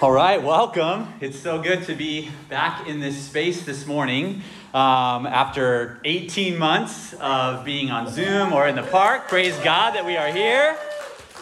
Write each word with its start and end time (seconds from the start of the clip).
All 0.00 0.12
right, 0.12 0.40
welcome. 0.40 1.12
It's 1.20 1.40
so 1.40 1.60
good 1.60 1.82
to 1.86 1.96
be 1.96 2.30
back 2.48 2.86
in 2.86 3.00
this 3.00 3.20
space 3.20 3.64
this 3.64 3.84
morning 3.84 4.42
um, 4.72 5.26
after 5.26 5.98
18 6.04 6.56
months 6.56 7.14
of 7.14 7.64
being 7.64 7.90
on 7.90 8.08
Zoom 8.08 8.52
or 8.52 8.68
in 8.68 8.76
the 8.76 8.84
park. 8.84 9.26
Praise 9.26 9.56
God 9.56 9.96
that 9.96 10.06
we 10.06 10.16
are 10.16 10.28
here. 10.28 10.78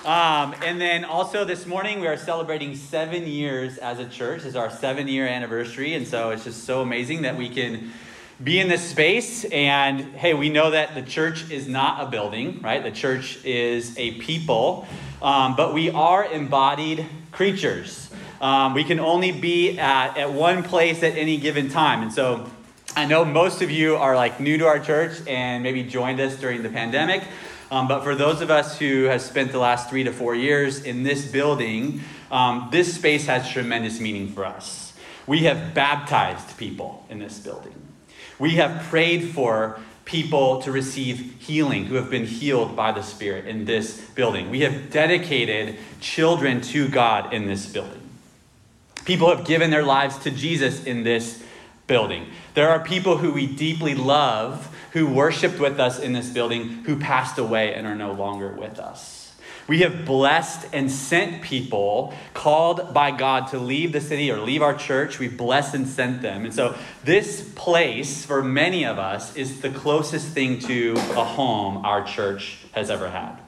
Um, 0.07 0.55
and 0.65 0.81
then 0.81 1.05
also 1.05 1.45
this 1.45 1.67
morning, 1.67 2.01
we 2.01 2.07
are 2.07 2.17
celebrating 2.17 2.75
seven 2.75 3.27
years 3.27 3.77
as 3.77 3.99
a 3.99 4.07
church. 4.07 4.39
This 4.39 4.47
is 4.47 4.57
our 4.57 4.71
seven 4.71 5.07
year 5.07 5.27
anniversary. 5.27 5.93
And 5.93 6.09
so 6.09 6.31
it's 6.31 6.45
just 6.45 6.65
so 6.65 6.81
amazing 6.81 7.23
that 7.23 7.37
we 7.37 7.51
can 7.51 7.93
be 8.43 8.59
in 8.59 8.69
this 8.69 8.89
space. 8.89 9.45
And 9.45 10.01
hey, 10.15 10.33
we 10.33 10.49
know 10.49 10.71
that 10.71 10.95
the 10.95 11.03
church 11.03 11.51
is 11.51 11.69
not 11.69 12.09
a 12.09 12.11
building, 12.11 12.63
right? 12.63 12.83
The 12.83 12.91
church 12.91 13.39
is 13.45 13.95
a 13.99 14.13
people, 14.13 14.89
um, 15.21 15.57
but 15.57 15.75
we 15.75 15.91
are 15.91 16.25
embodied 16.25 17.05
creatures. 17.33 18.07
Um, 18.41 18.75
we 18.75 18.85
can 18.85 19.01
only 19.01 19.33
be 19.33 19.79
at, 19.79 20.17
at 20.17 20.33
one 20.33 20.63
place 20.63 21.03
at 21.03 21.17
any 21.17 21.37
given 21.39 21.69
time. 21.69 22.03
And 22.03 22.13
so 22.13 22.51
I 22.95 23.07
know 23.07 23.25
most 23.25 23.63
of 23.63 23.71
you 23.71 23.97
are 23.97 24.15
like 24.15 24.41
new 24.41 24.59
to 24.59 24.67
our 24.67 24.79
church 24.79 25.19
and 25.27 25.63
maybe 25.63 25.83
joined 25.83 26.21
us 26.21 26.37
during 26.37 26.63
the 26.63 26.69
pandemic. 26.69 27.23
Um, 27.71 27.89
but 27.89 28.05
for 28.05 28.15
those 28.15 28.41
of 28.43 28.51
us 28.51 28.79
who 28.79 29.05
have 29.05 29.23
spent 29.23 29.53
the 29.53 29.59
last 29.59 29.91
three 29.91 30.05
to 30.05 30.13
four 30.13 30.35
years 30.35 30.83
in 30.83 31.03
this 31.03 31.31
building, 31.31 32.01
um, 32.31 32.69
this 32.71 32.95
space 32.95 33.27
has 33.27 33.49
tremendous 33.51 34.01
meaning 34.01 34.29
for 34.29 34.45
us. 34.45 34.93
We 35.27 35.41
have 35.41 35.75
baptized 35.75 36.57
people 36.57 37.05
in 37.11 37.19
this 37.19 37.39
building. 37.39 37.75
We 38.39 38.57
have 38.57 38.85
prayed 38.85 39.31
for 39.31 39.81
people 40.05 40.63
to 40.63 40.71
receive 40.71 41.35
healing 41.41 41.87
who 41.87 41.97
have 41.97 42.09
been 42.09 42.27
healed 42.27 42.77
by 42.77 42.93
the 42.93 43.03
Spirit 43.03 43.47
in 43.47 43.65
this 43.65 44.01
building. 44.11 44.51
We 44.51 44.61
have 44.61 44.91
dedicated 44.91 45.77
children 46.01 46.61
to 46.63 46.89
God 46.89 47.35
in 47.35 47.47
this 47.47 47.67
building. 47.67 47.96
People 49.07 49.35
have 49.35 49.47
given 49.47 49.71
their 49.71 49.85
lives 49.85 50.19
to 50.19 50.31
Jesus 50.33 50.85
in 50.85 51.05
this 51.05 51.43
building. 51.87 52.27
There 52.55 52.69
are 52.69 52.81
people 52.81 53.17
who 53.17 53.33
we 53.33 53.47
deeply 53.47 53.95
love 53.95 54.75
who 54.93 55.07
worshiped 55.07 55.61
with 55.61 55.79
us 55.79 56.01
in 56.01 56.13
this 56.13 56.29
building 56.29 56.83
who 56.85 56.99
passed 56.99 57.39
away 57.39 57.73
and 57.75 57.87
are 57.87 57.95
no 57.95 58.13
longer 58.13 58.51
with 58.51 58.81
us. 58.81 59.35
We 59.69 59.81
have 59.81 60.05
blessed 60.05 60.69
and 60.73 60.91
sent 60.91 61.43
people 61.43 62.15
called 62.35 62.95
by 62.95 63.13
God 63.13 63.49
to 63.49 63.59
leave 63.59 63.93
the 63.93 64.01
city 64.01 64.31
or 64.31 64.41
leave 64.41 64.63
our 64.63 64.75
church. 64.75 65.19
We 65.19 65.29
blessed 65.29 65.75
and 65.75 65.89
sent 65.89 66.23
them. 66.23 66.45
And 66.45 66.55
so, 66.55 66.77
this 67.05 67.49
place 67.55 68.25
for 68.25 68.43
many 68.43 68.85
of 68.85 68.99
us 68.99 69.37
is 69.37 69.61
the 69.61 69.71
closest 69.71 70.29
thing 70.29 70.61
to 70.61 70.95
a 70.95 71.25
home 71.25 71.85
our 71.85 72.05
church 72.05 72.59
has 72.73 72.91
ever 72.91 73.11
had. 73.11 73.39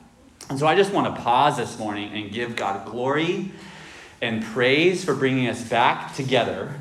And 0.50 0.58
so, 0.58 0.66
I 0.66 0.74
just 0.74 0.92
want 0.92 1.14
to 1.14 1.22
pause 1.22 1.56
this 1.56 1.78
morning 1.78 2.12
and 2.12 2.32
give 2.32 2.56
God 2.56 2.86
glory 2.86 3.52
and 4.20 4.44
praise 4.44 5.04
for 5.04 5.14
bringing 5.14 5.48
us 5.48 5.62
back 5.68 6.14
together 6.14 6.74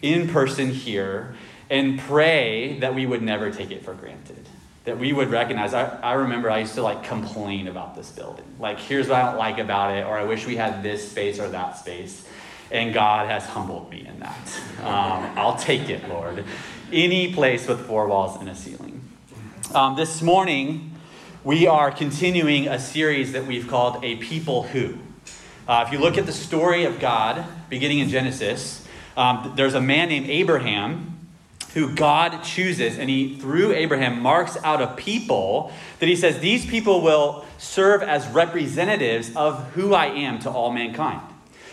in 0.00 0.28
person 0.28 0.70
here 0.70 1.34
and 1.70 1.98
pray 2.00 2.78
that 2.80 2.94
we 2.94 3.06
would 3.06 3.22
never 3.22 3.50
take 3.50 3.70
it 3.70 3.84
for 3.84 3.94
granted. 3.94 4.48
That 4.84 4.98
we 4.98 5.12
would 5.12 5.30
recognize. 5.30 5.74
I, 5.74 5.86
I 6.00 6.14
remember 6.14 6.50
I 6.50 6.58
used 6.58 6.74
to 6.74 6.82
like 6.82 7.04
complain 7.04 7.68
about 7.68 7.94
this 7.94 8.10
building. 8.10 8.44
Like, 8.58 8.78
here's 8.80 9.08
what 9.08 9.20
I 9.20 9.30
don't 9.30 9.38
like 9.38 9.58
about 9.58 9.96
it, 9.96 10.04
or 10.04 10.18
I 10.18 10.24
wish 10.24 10.44
we 10.44 10.56
had 10.56 10.82
this 10.82 11.08
space 11.10 11.38
or 11.38 11.48
that 11.48 11.78
space. 11.78 12.26
And 12.70 12.92
God 12.92 13.28
has 13.28 13.46
humbled 13.46 13.90
me 13.90 14.06
in 14.06 14.20
that. 14.20 14.60
Um, 14.82 15.38
I'll 15.38 15.56
take 15.56 15.88
it, 15.88 16.08
Lord. 16.08 16.44
Any 16.92 17.32
place 17.32 17.68
with 17.68 17.86
four 17.86 18.08
walls 18.08 18.40
and 18.40 18.48
a 18.48 18.54
ceiling. 18.56 19.00
Um, 19.72 19.94
this 19.94 20.20
morning, 20.20 20.90
we 21.44 21.68
are 21.68 21.92
continuing 21.92 22.66
a 22.66 22.80
series 22.80 23.30
that 23.32 23.46
we've 23.46 23.68
called 23.68 24.02
A 24.02 24.16
People 24.16 24.64
Who. 24.64 24.98
Uh, 25.66 25.84
if 25.86 25.92
you 25.92 26.00
look 26.00 26.18
at 26.18 26.26
the 26.26 26.32
story 26.32 26.84
of 26.84 26.98
God, 26.98 27.44
beginning 27.68 28.00
in 28.00 28.08
Genesis, 28.08 28.84
um, 29.16 29.52
there's 29.54 29.74
a 29.74 29.80
man 29.80 30.08
named 30.08 30.28
Abraham 30.28 31.20
who 31.74 31.94
God 31.94 32.42
chooses, 32.42 32.98
and 32.98 33.08
he, 33.08 33.36
through 33.36 33.72
Abraham, 33.72 34.20
marks 34.20 34.56
out 34.64 34.82
a 34.82 34.88
people 34.88 35.72
that 36.00 36.08
he 36.08 36.16
says, 36.16 36.40
These 36.40 36.66
people 36.66 37.00
will 37.00 37.46
serve 37.58 38.02
as 38.02 38.26
representatives 38.28 39.34
of 39.36 39.70
who 39.72 39.94
I 39.94 40.06
am 40.06 40.40
to 40.40 40.50
all 40.50 40.72
mankind. 40.72 41.20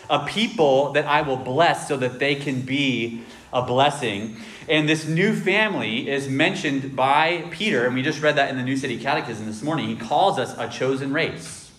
A 0.08 0.24
people 0.24 0.92
that 0.92 1.06
I 1.06 1.22
will 1.22 1.36
bless 1.36 1.88
so 1.88 1.96
that 1.96 2.20
they 2.20 2.36
can 2.36 2.62
be 2.62 3.22
a 3.52 3.62
blessing. 3.62 4.36
And 4.68 4.88
this 4.88 5.06
new 5.06 5.34
family 5.34 6.08
is 6.08 6.28
mentioned 6.28 6.94
by 6.94 7.44
Peter, 7.50 7.86
and 7.86 7.94
we 7.94 8.02
just 8.02 8.22
read 8.22 8.36
that 8.36 8.50
in 8.50 8.56
the 8.56 8.62
New 8.62 8.76
City 8.76 8.98
Catechism 8.98 9.46
this 9.46 9.62
morning. 9.62 9.88
He 9.88 9.96
calls 9.96 10.38
us 10.38 10.54
a 10.56 10.68
chosen 10.68 11.12
race 11.12 11.69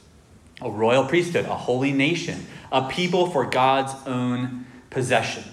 a 0.61 0.69
royal 0.69 1.05
priesthood, 1.05 1.45
a 1.45 1.55
holy 1.55 1.91
nation, 1.91 2.45
a 2.71 2.87
people 2.87 3.29
for 3.29 3.45
God's 3.45 3.93
own 4.05 4.65
possession. 4.89 5.43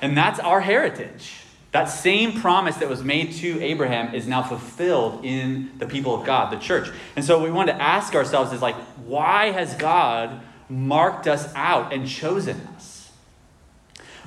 And 0.00 0.16
that's 0.16 0.38
our 0.40 0.60
heritage. 0.60 1.34
That 1.72 1.84
same 1.84 2.40
promise 2.40 2.76
that 2.76 2.88
was 2.88 3.04
made 3.04 3.32
to 3.34 3.60
Abraham 3.62 4.14
is 4.14 4.26
now 4.26 4.42
fulfilled 4.42 5.24
in 5.24 5.72
the 5.78 5.86
people 5.86 6.14
of 6.14 6.24
God, 6.24 6.50
the 6.50 6.56
church. 6.56 6.90
And 7.14 7.24
so 7.24 7.42
we 7.42 7.50
want 7.50 7.68
to 7.68 7.74
ask 7.74 8.14
ourselves 8.14 8.52
is 8.52 8.62
like, 8.62 8.76
why 9.04 9.50
has 9.50 9.74
God 9.74 10.40
marked 10.68 11.26
us 11.26 11.52
out 11.54 11.92
and 11.92 12.08
chosen 12.08 12.58
us? 12.76 13.10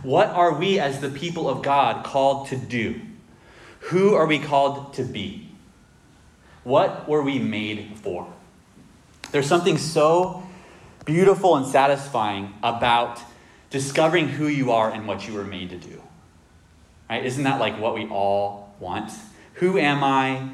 What 0.03 0.29
are 0.29 0.53
we 0.53 0.79
as 0.79 0.99
the 0.99 1.09
people 1.09 1.49
of 1.49 1.63
God 1.63 2.03
called 2.03 2.47
to 2.47 2.57
do? 2.57 3.01
Who 3.85 4.13
are 4.13 4.27
we 4.27 4.37
called 4.37 4.93
to 4.95 5.03
be? 5.03 5.49
What 6.63 7.07
were 7.09 7.23
we 7.23 7.39
made 7.39 7.97
for? 7.97 8.31
There's 9.31 9.47
something 9.47 9.77
so 9.77 10.43
beautiful 11.05 11.55
and 11.55 11.65
satisfying 11.65 12.53
about 12.61 13.19
discovering 13.69 14.27
who 14.27 14.47
you 14.47 14.71
are 14.71 14.91
and 14.91 15.07
what 15.07 15.27
you 15.27 15.33
were 15.33 15.43
made 15.43 15.69
to 15.69 15.77
do. 15.77 16.01
Right? 17.09 17.25
Isn't 17.25 17.43
that 17.43 17.59
like 17.59 17.79
what 17.79 17.95
we 17.95 18.07
all 18.07 18.75
want? 18.79 19.11
Who 19.55 19.77
am 19.77 20.03
I? 20.03 20.49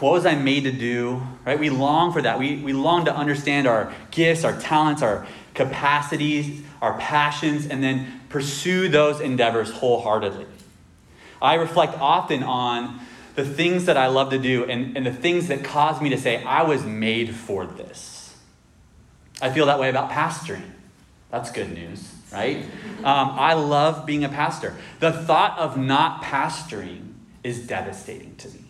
What 0.00 0.12
was 0.12 0.26
I 0.26 0.34
made 0.34 0.64
to 0.64 0.72
do? 0.72 1.22
Right? 1.44 1.58
We 1.58 1.70
long 1.70 2.12
for 2.12 2.22
that. 2.22 2.38
We, 2.38 2.56
we 2.56 2.72
long 2.72 3.06
to 3.06 3.14
understand 3.14 3.66
our 3.66 3.92
gifts, 4.10 4.44
our 4.44 4.58
talents, 4.58 5.02
our 5.02 5.26
capacities, 5.54 6.62
our 6.82 6.98
passions, 6.98 7.66
and 7.66 7.82
then 7.82 8.20
pursue 8.28 8.88
those 8.88 9.20
endeavors 9.20 9.70
wholeheartedly. 9.70 10.46
I 11.40 11.54
reflect 11.54 11.98
often 12.00 12.42
on 12.42 13.00
the 13.36 13.44
things 13.44 13.84
that 13.84 13.96
I 13.96 14.08
love 14.08 14.30
to 14.30 14.38
do 14.38 14.64
and, 14.64 14.96
and 14.96 15.06
the 15.06 15.12
things 15.12 15.48
that 15.48 15.62
cause 15.62 16.00
me 16.00 16.08
to 16.08 16.18
say, 16.18 16.42
I 16.42 16.62
was 16.62 16.84
made 16.84 17.34
for 17.34 17.66
this. 17.66 18.34
I 19.40 19.50
feel 19.50 19.66
that 19.66 19.78
way 19.78 19.90
about 19.90 20.10
pastoring. 20.10 20.70
That's 21.30 21.52
good 21.52 21.72
news, 21.72 22.12
right? 22.32 22.64
Um, 23.04 23.30
I 23.38 23.52
love 23.52 24.06
being 24.06 24.24
a 24.24 24.28
pastor. 24.28 24.74
The 25.00 25.12
thought 25.12 25.58
of 25.58 25.76
not 25.76 26.22
pastoring 26.22 27.12
is 27.44 27.66
devastating 27.66 28.34
to 28.36 28.48
me. 28.48 28.64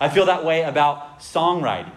I 0.00 0.08
feel 0.08 0.26
that 0.26 0.44
way 0.44 0.62
about 0.62 1.20
songwriting. 1.20 1.92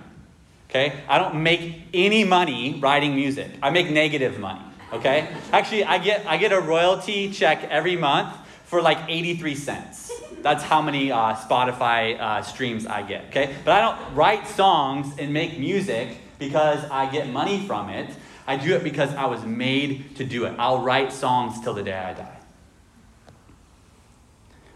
Okay? 0.70 1.02
I 1.08 1.18
don't 1.18 1.42
make 1.44 1.84
any 1.94 2.26
money 2.26 2.80
writing 2.82 3.16
music. 3.16 3.52
I 3.62 3.70
make 3.70 3.90
negative 3.90 4.38
money. 4.38 4.62
Okay? 4.92 5.30
Actually, 5.54 5.86
I 5.86 6.00
get 6.00 6.26
I 6.26 6.38
get 6.38 6.52
a 6.52 6.60
royalty 6.60 7.32
check 7.32 7.64
every 7.64 7.96
month 7.96 8.36
for 8.66 8.82
like 8.82 8.98
83 9.08 9.56
cents. 9.56 10.03
That's 10.44 10.62
how 10.62 10.82
many 10.82 11.10
uh, 11.10 11.36
Spotify 11.36 12.20
uh, 12.20 12.42
streams 12.42 12.86
I 12.86 13.02
get, 13.02 13.26
okay? 13.28 13.56
But 13.64 13.72
I 13.72 13.82
don't 13.82 14.14
write 14.14 14.46
songs 14.46 15.18
and 15.18 15.32
make 15.32 15.58
music 15.58 16.18
because 16.38 16.84
I 16.92 17.10
get 17.10 17.30
money 17.30 17.66
from 17.66 17.90
it. 17.90 18.14
I 18.46 18.58
do 18.58 18.76
it 18.76 18.84
because 18.84 19.16
I 19.16 19.26
was 19.26 19.46
made 19.46 20.18
to 20.18 20.26
do 20.26 20.44
it. 20.44 20.54
I'll 20.60 20.82
write 20.82 21.14
songs 21.14 21.62
till 21.62 21.74
the 21.74 21.82
day 21.82 21.98
I 21.98 22.14
die. 22.14 22.38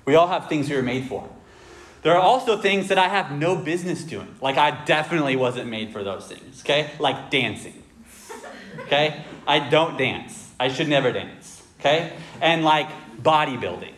We 0.06 0.16
all 0.16 0.28
have 0.28 0.48
things 0.48 0.70
we 0.70 0.78
were 0.78 0.82
made 0.82 1.04
for. 1.04 1.30
There 2.02 2.16
are 2.16 2.22
also 2.22 2.62
things 2.62 2.88
that 2.88 2.98
I 2.98 3.10
have 3.10 3.34
no 3.34 3.58
business 3.58 4.04
doing. 4.04 4.34
Like, 4.40 4.58
I 4.58 4.86
definitely 4.86 5.36
wasn't 5.36 5.70
made 5.70 5.92
for 5.92 6.02
those 6.02 6.28
things, 6.28 6.62
okay? 6.62 6.92
Like 6.98 7.30
dancing, 7.30 7.84
okay? 8.84 9.22
I 9.46 9.68
don't 9.68 9.98
dance. 9.98 10.54
I 10.58 10.70
should 10.70 10.88
never 10.88 11.12
dance, 11.12 11.62
okay? 11.82 12.14
And 12.40 12.64
like 12.64 12.88
bodybuilding. 13.22 13.97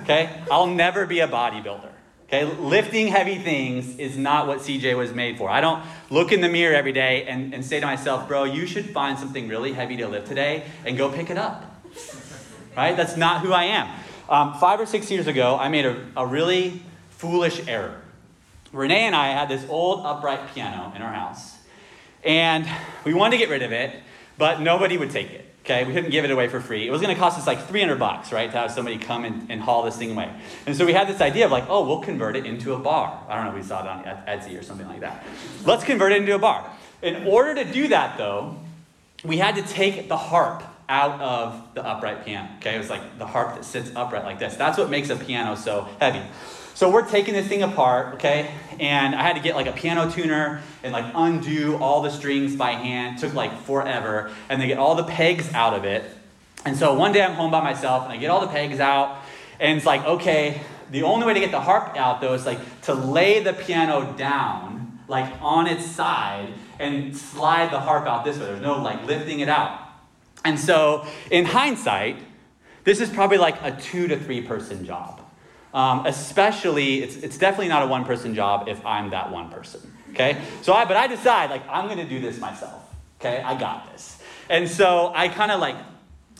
Okay? 0.00 0.42
I'll 0.50 0.66
never 0.66 1.06
be 1.06 1.20
a 1.20 1.28
bodybuilder. 1.28 1.90
Okay? 2.26 2.44
Lifting 2.44 3.08
heavy 3.08 3.38
things 3.38 3.98
is 3.98 4.16
not 4.16 4.46
what 4.46 4.58
CJ 4.58 4.96
was 4.96 5.12
made 5.12 5.36
for. 5.36 5.50
I 5.50 5.60
don't 5.60 5.84
look 6.10 6.32
in 6.32 6.40
the 6.40 6.48
mirror 6.48 6.74
every 6.74 6.92
day 6.92 7.24
and, 7.24 7.54
and 7.54 7.64
say 7.64 7.78
to 7.78 7.86
myself, 7.86 8.26
bro, 8.26 8.44
you 8.44 8.66
should 8.66 8.90
find 8.90 9.18
something 9.18 9.48
really 9.48 9.72
heavy 9.72 9.96
to 9.98 10.08
lift 10.08 10.28
today 10.28 10.64
and 10.84 10.96
go 10.96 11.10
pick 11.10 11.30
it 11.30 11.36
up. 11.36 11.84
Right? 12.76 12.96
That's 12.96 13.16
not 13.16 13.42
who 13.42 13.52
I 13.52 13.64
am. 13.64 13.88
Um, 14.28 14.54
five 14.54 14.80
or 14.80 14.86
six 14.86 15.10
years 15.10 15.26
ago, 15.26 15.58
I 15.60 15.68
made 15.68 15.84
a, 15.84 16.06
a 16.16 16.26
really 16.26 16.80
foolish 17.10 17.68
error. 17.68 18.00
Renee 18.72 19.02
and 19.02 19.14
I 19.14 19.28
had 19.28 19.50
this 19.50 19.66
old 19.68 20.06
upright 20.06 20.54
piano 20.54 20.92
in 20.96 21.02
our 21.02 21.12
house, 21.12 21.58
and 22.24 22.66
we 23.04 23.12
wanted 23.12 23.32
to 23.32 23.38
get 23.38 23.50
rid 23.50 23.62
of 23.62 23.72
it, 23.72 23.94
but 24.38 24.62
nobody 24.62 24.96
would 24.96 25.10
take 25.10 25.30
it. 25.30 25.51
Okay, 25.64 25.84
we 25.84 25.92
couldn't 25.92 26.10
give 26.10 26.24
it 26.24 26.32
away 26.32 26.48
for 26.48 26.60
free. 26.60 26.88
It 26.88 26.90
was 26.90 27.00
going 27.00 27.14
to 27.14 27.20
cost 27.20 27.38
us 27.38 27.46
like 27.46 27.68
300 27.68 27.96
bucks, 27.96 28.32
right, 28.32 28.50
to 28.50 28.56
have 28.56 28.72
somebody 28.72 28.98
come 28.98 29.24
and, 29.24 29.48
and 29.48 29.60
haul 29.60 29.84
this 29.84 29.96
thing 29.96 30.10
away. 30.10 30.28
And 30.66 30.76
so 30.76 30.84
we 30.84 30.92
had 30.92 31.06
this 31.06 31.20
idea 31.20 31.44
of 31.44 31.52
like, 31.52 31.66
oh, 31.68 31.86
we'll 31.86 32.00
convert 32.00 32.34
it 32.34 32.46
into 32.46 32.74
a 32.74 32.78
bar. 32.78 33.24
I 33.28 33.36
don't 33.36 33.46
know, 33.46 33.54
we 33.54 33.62
saw 33.62 33.80
it 33.80 33.88
on 33.88 34.02
Etsy 34.26 34.58
or 34.58 34.64
something 34.64 34.88
like 34.88 35.00
that. 35.00 35.24
Let's 35.64 35.84
convert 35.84 36.10
it 36.10 36.18
into 36.22 36.34
a 36.34 36.38
bar. 36.38 36.68
In 37.00 37.28
order 37.28 37.54
to 37.54 37.72
do 37.72 37.88
that, 37.88 38.18
though, 38.18 38.56
we 39.24 39.38
had 39.38 39.54
to 39.54 39.62
take 39.62 40.08
the 40.08 40.16
harp 40.16 40.64
out 40.88 41.20
of 41.20 41.74
the 41.74 41.86
upright 41.86 42.24
piano. 42.24 42.48
Okay, 42.58 42.74
it 42.74 42.78
was 42.78 42.90
like 42.90 43.18
the 43.18 43.26
harp 43.26 43.54
that 43.54 43.64
sits 43.64 43.92
upright 43.94 44.24
like 44.24 44.40
this. 44.40 44.56
That's 44.56 44.78
what 44.78 44.90
makes 44.90 45.10
a 45.10 45.16
piano 45.16 45.54
so 45.54 45.88
heavy. 46.00 46.22
So 46.74 46.90
we're 46.90 47.08
taking 47.08 47.34
this 47.34 47.46
thing 47.46 47.62
apart, 47.62 48.14
okay? 48.14 48.50
And 48.80 49.14
I 49.14 49.22
had 49.22 49.36
to 49.36 49.42
get 49.42 49.54
like 49.54 49.66
a 49.66 49.72
piano 49.72 50.10
tuner 50.10 50.62
and 50.82 50.92
like 50.92 51.04
undo 51.14 51.76
all 51.76 52.02
the 52.02 52.10
strings 52.10 52.56
by 52.56 52.72
hand. 52.72 53.18
It 53.18 53.20
took 53.20 53.34
like 53.34 53.60
forever. 53.62 54.32
And 54.48 54.60
then 54.60 54.68
get 54.68 54.78
all 54.78 54.94
the 54.94 55.04
pegs 55.04 55.52
out 55.52 55.74
of 55.74 55.84
it. 55.84 56.04
And 56.64 56.76
so 56.76 56.94
one 56.94 57.12
day 57.12 57.22
I'm 57.22 57.34
home 57.34 57.50
by 57.50 57.62
myself 57.62 58.04
and 58.04 58.12
I 58.12 58.16
get 58.16 58.30
all 58.30 58.40
the 58.40 58.48
pegs 58.48 58.80
out. 58.80 59.22
And 59.60 59.76
it's 59.76 59.86
like, 59.86 60.04
okay, 60.04 60.60
the 60.90 61.02
only 61.02 61.26
way 61.26 61.34
to 61.34 61.40
get 61.40 61.50
the 61.50 61.60
harp 61.60 61.96
out 61.96 62.20
though 62.20 62.34
is 62.34 62.46
like 62.46 62.58
to 62.82 62.94
lay 62.94 63.42
the 63.42 63.52
piano 63.52 64.12
down, 64.16 65.00
like 65.08 65.32
on 65.40 65.66
its 65.66 65.84
side, 65.84 66.52
and 66.78 67.16
slide 67.16 67.70
the 67.70 67.80
harp 67.80 68.06
out 68.06 68.24
this 68.24 68.38
way. 68.38 68.46
There's 68.46 68.62
no 68.62 68.82
like 68.82 69.06
lifting 69.06 69.40
it 69.40 69.48
out. 69.48 69.80
And 70.44 70.58
so 70.58 71.06
in 71.30 71.44
hindsight, 71.44 72.16
this 72.84 73.00
is 73.00 73.08
probably 73.08 73.38
like 73.38 73.56
a 73.62 73.70
two 73.80 74.08
to 74.08 74.18
three 74.18 74.42
person 74.42 74.84
job. 74.84 75.21
Um, 75.74 76.04
especially, 76.06 77.02
it's, 77.02 77.16
it's 77.16 77.38
definitely 77.38 77.68
not 77.68 77.82
a 77.82 77.86
one 77.86 78.04
person 78.04 78.34
job 78.34 78.68
if 78.68 78.84
I'm 78.84 79.10
that 79.10 79.30
one 79.30 79.50
person. 79.50 79.80
Okay? 80.10 80.40
So 80.60 80.72
I, 80.74 80.84
but 80.84 80.96
I 80.96 81.06
decide, 81.06 81.50
like, 81.50 81.66
I'm 81.68 81.88
to 81.96 82.04
do 82.04 82.20
this 82.20 82.38
myself. 82.38 82.94
Okay? 83.20 83.42
I 83.42 83.58
got 83.58 83.90
this. 83.90 84.22
And 84.50 84.68
so 84.68 85.12
I 85.14 85.28
kind 85.28 85.50
of 85.50 85.60
like 85.60 85.76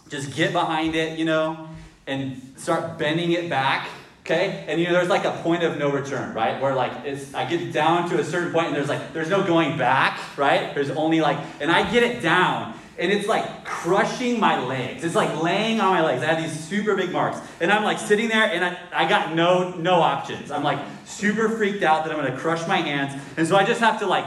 just 0.08 0.34
get 0.34 0.52
behind 0.52 0.94
it, 0.94 1.19
you 1.19 1.25
know, 1.25 1.69
and 2.06 2.52
start 2.56 2.99
bending 2.99 3.32
it 3.32 3.49
back. 3.49 3.88
Okay? 4.20 4.64
And 4.69 4.79
you 4.81 4.87
know, 4.87 4.93
there's 4.93 5.08
like 5.08 5.25
a 5.25 5.32
point 5.43 5.62
of 5.62 5.79
no 5.79 5.90
return, 5.90 6.34
right? 6.34 6.61
Where 6.61 6.75
like 6.75 6.93
it's 7.05 7.34
I 7.34 7.49
get 7.49 7.73
down 7.73 8.08
to 8.11 8.20
a 8.20 8.25
certain 8.25 8.52
point 8.52 8.69
and 8.69 8.76
there's 8.76 8.88
like 8.88 9.12
there's 9.12 9.31
no 9.31 9.43
going 9.43 9.79
back, 9.79 10.20
right? 10.37 10.75
There's 10.75 10.90
only 10.90 11.20
like 11.20 11.38
and 11.61 11.73
I 11.73 11.90
get 11.90 12.02
it 12.02 12.23
down 12.23 12.79
and 13.02 13.10
it's 13.10 13.26
like 13.26 13.64
crushing 13.64 14.38
my 14.38 14.64
legs. 14.64 15.02
It's 15.02 15.16
like 15.16 15.43
laying 15.43 15.81
on 15.81 15.93
my 15.93 16.02
legs. 16.02 16.22
I 16.22 16.26
have 16.26 16.40
these 16.40 16.56
super 16.56 16.94
big 16.94 17.10
marks. 17.10 17.40
And 17.60 17.72
I'm 17.72 17.82
like 17.82 17.99
sitting 17.99 18.28
there 18.28 18.44
and 18.44 18.64
I, 18.64 18.78
I 18.93 19.08
got 19.08 19.34
no 19.34 19.70
no 19.70 19.94
options. 19.94 20.52
I'm 20.52 20.62
like 20.62 20.78
super 21.04 21.49
freaked 21.49 21.82
out 21.82 22.04
that 22.04 22.14
I'm 22.14 22.25
gonna 22.25 22.38
crush 22.38 22.66
my 22.69 22.76
hands. 22.76 23.20
And 23.37 23.46
so 23.46 23.56
I 23.56 23.64
just 23.64 23.81
have 23.81 23.99
to 23.99 24.06
like 24.06 24.25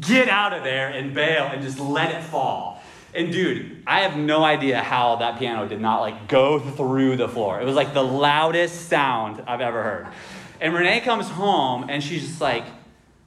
get 0.00 0.30
out 0.30 0.54
of 0.54 0.64
there 0.64 0.88
and 0.88 1.12
bail 1.12 1.44
and 1.44 1.60
just 1.60 1.78
let 1.78 2.14
it 2.14 2.22
fall. 2.24 2.82
And 3.14 3.30
dude, 3.30 3.82
I 3.86 4.00
have 4.00 4.16
no 4.16 4.42
idea 4.42 4.82
how 4.82 5.16
that 5.16 5.38
piano 5.38 5.68
did 5.68 5.82
not 5.82 6.00
like 6.00 6.26
go 6.26 6.58
through 6.58 7.16
the 7.16 7.28
floor. 7.28 7.60
It 7.60 7.66
was 7.66 7.76
like 7.76 7.92
the 7.92 8.02
loudest 8.02 8.88
sound 8.88 9.44
I've 9.46 9.60
ever 9.60 9.82
heard. 9.82 10.06
And 10.62 10.72
Renee 10.72 11.00
comes 11.00 11.28
home 11.28 11.90
and 11.90 12.02
she's 12.02 12.26
just 12.26 12.40
like, 12.40 12.64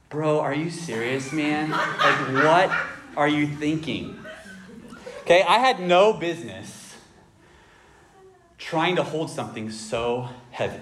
Bro, 0.08 0.40
are 0.40 0.54
you 0.54 0.70
serious, 0.70 1.32
man? 1.32 1.70
Like, 1.70 2.42
what 2.42 2.72
are 3.16 3.28
you 3.28 3.46
thinking? 3.46 4.18
Okay, 5.28 5.42
I 5.42 5.58
had 5.58 5.78
no 5.78 6.14
business 6.14 6.96
trying 8.56 8.96
to 8.96 9.02
hold 9.02 9.28
something 9.28 9.70
so 9.70 10.30
heavy. 10.52 10.80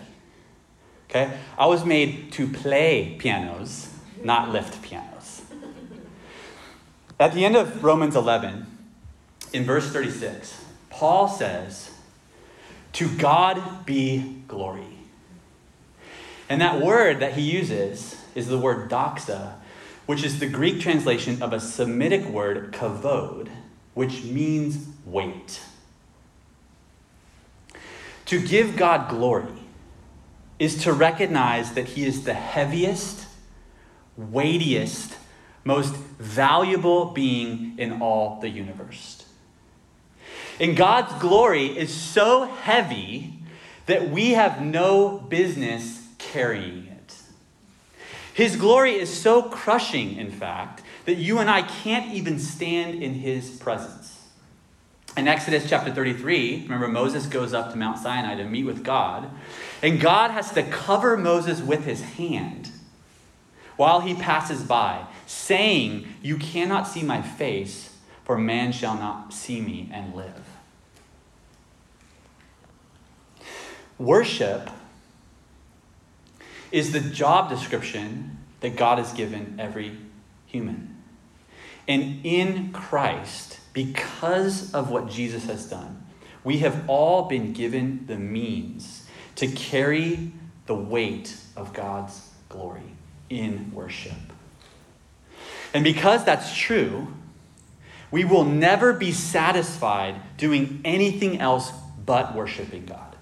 Okay, 1.10 1.36
I 1.58 1.66
was 1.66 1.84
made 1.84 2.30
to 2.34 2.46
play 2.46 3.16
pianos, 3.18 3.92
not 4.22 4.50
lift 4.50 4.80
pianos. 4.82 5.42
At 7.18 7.34
the 7.34 7.44
end 7.44 7.56
of 7.56 7.82
Romans 7.82 8.14
11, 8.14 8.66
in 9.52 9.64
verse 9.64 9.90
36, 9.90 10.64
Paul 10.90 11.26
says, 11.26 11.90
To 12.92 13.08
God 13.16 13.84
be 13.84 14.42
glory. 14.46 15.00
And 16.48 16.60
that 16.60 16.80
word 16.80 17.18
that 17.18 17.32
he 17.32 17.42
uses 17.42 18.14
is 18.36 18.46
the 18.46 18.58
word 18.58 18.88
doxa, 18.88 19.54
which 20.06 20.22
is 20.22 20.38
the 20.38 20.48
Greek 20.48 20.80
translation 20.80 21.42
of 21.42 21.52
a 21.52 21.58
Semitic 21.58 22.26
word 22.26 22.72
kavod, 22.72 23.48
which 23.96 24.24
means 24.24 24.86
weight. 25.06 25.62
To 28.26 28.38
give 28.38 28.76
God 28.76 29.08
glory 29.08 29.54
is 30.58 30.82
to 30.82 30.92
recognize 30.92 31.72
that 31.72 31.86
He 31.86 32.04
is 32.04 32.24
the 32.24 32.34
heaviest, 32.34 33.26
weightiest, 34.18 35.16
most 35.64 35.94
valuable 35.94 37.06
being 37.06 37.78
in 37.78 38.02
all 38.02 38.38
the 38.38 38.50
universe. 38.50 39.24
And 40.60 40.76
God's 40.76 41.14
glory 41.14 41.66
is 41.66 41.90
so 41.90 42.44
heavy 42.44 43.32
that 43.86 44.10
we 44.10 44.32
have 44.32 44.60
no 44.60 45.20
business 45.20 46.06
carrying 46.18 46.86
it. 46.88 47.16
His 48.34 48.56
glory 48.56 48.96
is 48.96 49.10
so 49.10 49.44
crushing, 49.44 50.18
in 50.18 50.30
fact, 50.30 50.82
that 51.06 51.16
you 51.16 51.38
and 51.38 51.48
I 51.48 51.62
can't 51.62 52.12
even 52.12 52.38
stand 52.38 53.02
in 53.02 53.14
his 53.14 53.50
presence. 53.50 54.12
In 55.16 55.26
Exodus 55.26 55.68
chapter 55.68 55.94
33, 55.94 56.64
remember 56.64 56.88
Moses 56.88 57.26
goes 57.26 57.54
up 57.54 57.70
to 57.70 57.78
Mount 57.78 57.98
Sinai 57.98 58.34
to 58.34 58.44
meet 58.44 58.64
with 58.64 58.84
God, 58.84 59.30
and 59.82 59.98
God 59.98 60.30
has 60.32 60.52
to 60.52 60.62
cover 60.62 61.16
Moses 61.16 61.62
with 61.62 61.84
his 61.84 62.02
hand 62.02 62.70
while 63.76 64.00
he 64.00 64.14
passes 64.14 64.62
by, 64.62 65.06
saying, 65.26 66.06
You 66.22 66.36
cannot 66.36 66.86
see 66.86 67.02
my 67.02 67.22
face, 67.22 67.96
for 68.24 68.36
man 68.36 68.72
shall 68.72 68.96
not 68.96 69.32
see 69.32 69.60
me 69.60 69.88
and 69.92 70.14
live. 70.14 70.42
Worship 73.98 74.68
is 76.72 76.92
the 76.92 77.00
job 77.00 77.48
description 77.48 78.38
that 78.60 78.76
God 78.76 78.98
has 78.98 79.12
given 79.12 79.56
every 79.58 79.96
human. 80.46 80.95
And 81.88 82.24
in 82.24 82.72
Christ, 82.72 83.60
because 83.72 84.72
of 84.74 84.90
what 84.90 85.08
Jesus 85.08 85.44
has 85.46 85.68
done, 85.68 86.04
we 86.42 86.58
have 86.58 86.88
all 86.88 87.28
been 87.28 87.52
given 87.52 88.04
the 88.06 88.16
means 88.16 89.06
to 89.36 89.46
carry 89.48 90.32
the 90.66 90.74
weight 90.74 91.36
of 91.56 91.72
God's 91.72 92.30
glory 92.48 92.96
in 93.28 93.70
worship. 93.72 94.12
And 95.74 95.84
because 95.84 96.24
that's 96.24 96.56
true, 96.56 97.08
we 98.10 98.24
will 98.24 98.44
never 98.44 98.92
be 98.92 99.12
satisfied 99.12 100.20
doing 100.36 100.80
anything 100.84 101.40
else 101.40 101.72
but 102.04 102.34
worshiping 102.34 102.86
God. 102.86 103.16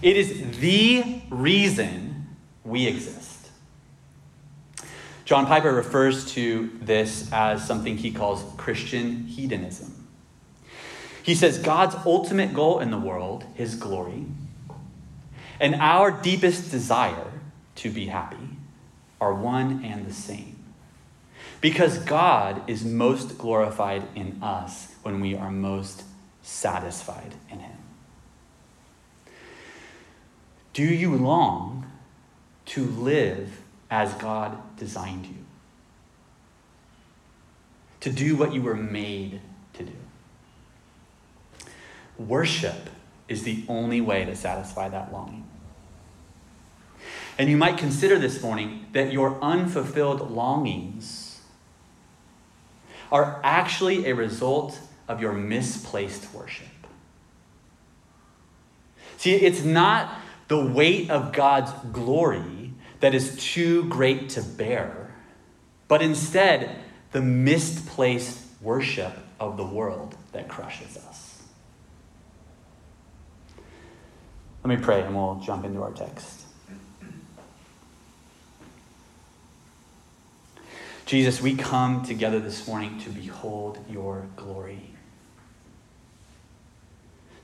It 0.00 0.16
is 0.16 0.58
the 0.60 1.22
reason 1.30 2.36
we 2.64 2.86
exist. 2.86 3.33
John 5.24 5.46
Piper 5.46 5.72
refers 5.72 6.32
to 6.32 6.70
this 6.82 7.32
as 7.32 7.66
something 7.66 7.96
he 7.96 8.10
calls 8.10 8.44
Christian 8.58 9.24
hedonism. 9.24 10.06
He 11.22 11.34
says 11.34 11.58
God's 11.58 11.96
ultimate 12.04 12.52
goal 12.52 12.80
in 12.80 12.90
the 12.90 12.98
world, 12.98 13.44
his 13.54 13.74
glory, 13.74 14.26
and 15.58 15.76
our 15.76 16.10
deepest 16.10 16.70
desire 16.70 17.32
to 17.76 17.90
be 17.90 18.06
happy 18.06 18.50
are 19.20 19.32
one 19.32 19.82
and 19.82 20.06
the 20.06 20.12
same. 20.12 20.62
Because 21.62 21.98
God 21.98 22.68
is 22.68 22.84
most 22.84 23.38
glorified 23.38 24.02
in 24.14 24.42
us 24.42 24.94
when 25.02 25.20
we 25.20 25.34
are 25.34 25.50
most 25.50 26.02
satisfied 26.42 27.34
in 27.50 27.60
him. 27.60 27.78
Do 30.74 30.84
you 30.84 31.16
long 31.16 31.90
to 32.66 32.84
live 32.84 33.62
as 33.90 34.12
God 34.14 34.58
designed 34.76 35.26
you. 35.26 35.44
To 38.00 38.10
do 38.10 38.36
what 38.36 38.52
you 38.52 38.62
were 38.62 38.74
made 38.74 39.40
to 39.74 39.84
do. 39.84 39.92
Worship 42.18 42.90
is 43.28 43.42
the 43.42 43.64
only 43.68 44.00
way 44.00 44.24
to 44.24 44.36
satisfy 44.36 44.88
that 44.88 45.12
longing. 45.12 45.46
And 47.38 47.48
you 47.48 47.56
might 47.56 47.78
consider 47.78 48.18
this 48.18 48.42
morning 48.42 48.86
that 48.92 49.12
your 49.12 49.38
unfulfilled 49.42 50.30
longings 50.30 51.40
are 53.10 53.40
actually 53.42 54.06
a 54.06 54.14
result 54.14 54.78
of 55.08 55.20
your 55.20 55.32
misplaced 55.32 56.32
worship. 56.32 56.66
See, 59.16 59.34
it's 59.34 59.64
not 59.64 60.14
the 60.48 60.64
weight 60.64 61.10
of 61.10 61.32
God's 61.32 61.72
glory 61.92 62.63
that 63.00 63.14
is 63.14 63.36
too 63.36 63.84
great 63.88 64.30
to 64.30 64.42
bear, 64.42 65.14
but 65.88 66.02
instead 66.02 66.76
the 67.12 67.20
misplaced 67.20 68.40
worship 68.60 69.12
of 69.38 69.56
the 69.56 69.64
world 69.64 70.16
that 70.32 70.48
crushes 70.48 70.96
us. 70.96 71.42
Let 74.64 74.78
me 74.78 74.82
pray 74.82 75.02
and 75.02 75.14
we'll 75.14 75.40
jump 75.44 75.64
into 75.64 75.82
our 75.82 75.92
text. 75.92 76.40
Jesus, 81.06 81.42
we 81.42 81.54
come 81.54 82.02
together 82.02 82.40
this 82.40 82.66
morning 82.66 82.98
to 83.00 83.10
behold 83.10 83.78
your 83.90 84.26
glory, 84.36 84.90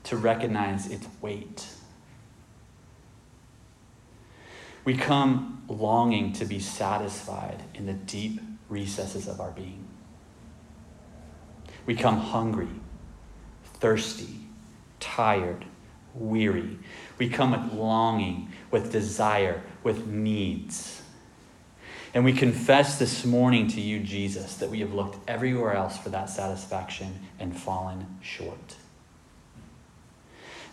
to 0.05 0.17
recognize 0.17 0.89
its 0.89 1.05
weight 1.21 1.67
we 4.83 4.95
come 4.95 5.63
longing 5.67 6.33
to 6.33 6.45
be 6.45 6.59
satisfied 6.59 7.61
in 7.73 7.85
the 7.85 7.93
deep 7.93 8.39
recesses 8.69 9.27
of 9.27 9.39
our 9.39 9.51
being. 9.51 9.87
We 11.85 11.95
come 11.95 12.17
hungry, 12.17 12.69
thirsty, 13.79 14.39
tired, 14.99 15.65
weary. 16.13 16.77
We 17.17 17.29
come 17.29 17.51
with 17.51 17.73
longing, 17.73 18.51
with 18.69 18.91
desire, 18.91 19.61
with 19.83 20.07
needs. 20.07 21.01
And 22.13 22.25
we 22.25 22.33
confess 22.33 22.99
this 22.99 23.23
morning 23.23 23.67
to 23.69 23.81
you, 23.81 23.99
Jesus, 23.99 24.55
that 24.55 24.69
we 24.69 24.81
have 24.81 24.93
looked 24.93 25.17
everywhere 25.29 25.73
else 25.73 25.97
for 25.97 26.09
that 26.09 26.29
satisfaction 26.29 27.21
and 27.39 27.57
fallen 27.57 28.19
short. 28.21 28.75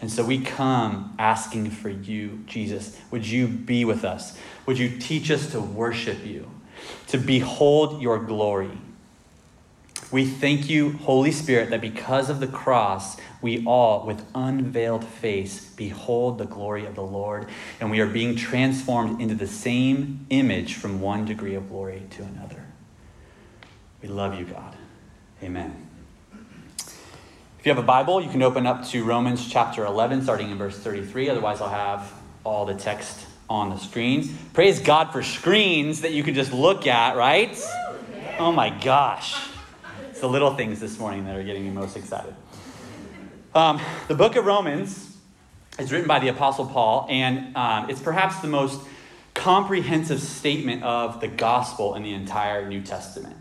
And 0.00 0.11
so 0.11 0.25
we 0.25 0.40
come 0.40 1.14
asking 1.19 1.71
for 1.71 1.88
you, 1.88 2.45
Jesus. 2.47 2.99
Would 3.11 3.26
you 3.26 3.49
be 3.49 3.85
with 3.85 4.05
us? 4.05 4.38
Would 4.67 4.78
you 4.78 4.99
teach 4.99 5.31
us 5.31 5.50
to 5.52 5.61
worship 5.61 6.25
you, 6.25 6.49
to 7.09 7.19
behold 7.19 8.00
your 8.00 8.19
glory? 8.19 8.78
We 10.11 10.25
thank 10.25 10.71
you, 10.71 10.93
Holy 10.93 11.33
Spirit, 11.33 11.71
that 11.71 11.81
because 11.81 12.31
of 12.31 12.40
the 12.40 12.47
cross, 12.47 13.19
we 13.43 13.64
all, 13.67 14.07
with 14.07 14.25
unveiled 14.35 15.05
face, 15.05 15.67
behold 15.76 16.38
the 16.38 16.47
glory 16.47 16.87
of 16.87 16.95
the 16.95 17.02
Lord, 17.02 17.47
and 17.78 17.90
we 17.90 18.00
are 18.00 18.07
being 18.07 18.35
transformed 18.35 19.21
into 19.21 19.35
the 19.35 19.47
same 19.47 20.26
image 20.31 20.75
from 20.75 21.00
one 21.00 21.26
degree 21.26 21.55
of 21.55 21.69
glory 21.69 22.05
to 22.11 22.23
another. 22.23 22.64
We 24.00 24.09
love 24.09 24.38
you, 24.38 24.47
God. 24.47 24.76
Amen. 25.43 25.88
You 27.68 27.75
have 27.75 27.84
a 27.84 27.87
Bible, 27.87 28.22
you 28.22 28.30
can 28.30 28.42
open 28.42 28.66
up 28.66 28.87
to 28.87 29.04
Romans 29.04 29.46
chapter 29.46 29.84
11, 29.84 30.22
starting 30.22 30.50
in 30.50 30.56
verse 30.56 30.78
33. 30.78 31.28
Otherwise, 31.28 31.60
I'll 31.60 31.68
have 31.68 32.10
all 32.42 32.64
the 32.64 32.72
text 32.72 33.26
on 33.50 33.68
the 33.68 33.76
screen. 33.76 34.38
Praise 34.54 34.80
God 34.80 35.12
for 35.12 35.22
screens 35.22 36.00
that 36.00 36.12
you 36.12 36.22
can 36.22 36.32
just 36.32 36.50
look 36.50 36.87
at, 36.87 37.14
right? 37.14 37.62
Oh 38.38 38.52
my 38.52 38.70
gosh. 38.70 39.38
It's 40.08 40.20
the 40.20 40.30
little 40.30 40.54
things 40.54 40.80
this 40.80 40.98
morning 40.98 41.26
that 41.26 41.37
are 41.37 41.42
getting 41.42 41.62
me 41.62 41.70
most 41.70 41.98
excited. 41.98 42.34
Um, 43.54 43.82
the 44.08 44.14
book 44.14 44.37
of 44.37 44.46
Romans 44.46 45.18
is 45.78 45.92
written 45.92 46.08
by 46.08 46.20
the 46.20 46.28
Apostle 46.28 46.64
Paul, 46.64 47.06
and 47.10 47.54
um, 47.54 47.90
it's 47.90 48.00
perhaps 48.00 48.40
the 48.40 48.48
most 48.48 48.80
comprehensive 49.34 50.22
statement 50.22 50.84
of 50.84 51.20
the 51.20 51.28
gospel 51.28 51.96
in 51.96 52.02
the 52.02 52.14
entire 52.14 52.66
New 52.66 52.80
Testament. 52.80 53.37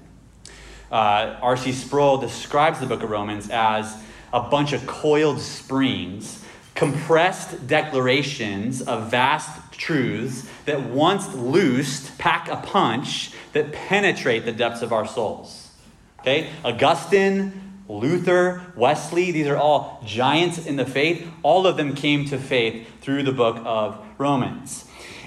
Uh, 0.92 1.38
R.C. 1.42 1.72
Sproul 1.72 2.18
describes 2.18 2.82
the 2.82 2.88
book 2.88 3.04
of 3.04 3.10
Romans 3.10 3.50
as 3.50 4.04
a 4.34 4.42
bunch 4.42 4.74
of 4.74 4.86
coiled 4.86 5.40
springs, 5.40 6.44
compressed 6.76 7.68
declarations 7.68 8.82
of 8.82 9.10
vast 9.10 9.72
truths 9.72 10.48
that 10.66 10.82
once 10.82 11.34
loosed 11.34 12.18
pack 12.18 12.48
a 12.50 12.58
punch 12.58 13.32
that 13.54 13.72
penetrate 13.72 14.46
the 14.46 14.52
depths 14.52 14.82
of 14.82 14.92
our 14.94 15.08
souls. 15.08 15.72
Okay? 16.20 16.50
Augustine, 16.64 17.68
Luther, 17.88 18.62
Wesley, 18.76 19.32
these 19.32 19.48
are 19.48 19.58
all 19.58 20.04
giants 20.06 20.66
in 20.66 20.76
the 20.76 20.86
faith. 20.86 21.26
All 21.42 21.66
of 21.66 21.78
them 21.78 21.96
came 21.96 22.26
to 22.26 22.38
faith 22.38 22.88
through 23.02 23.24
the 23.24 23.32
book 23.32 23.62
of 23.64 24.04
Romans. 24.18 24.86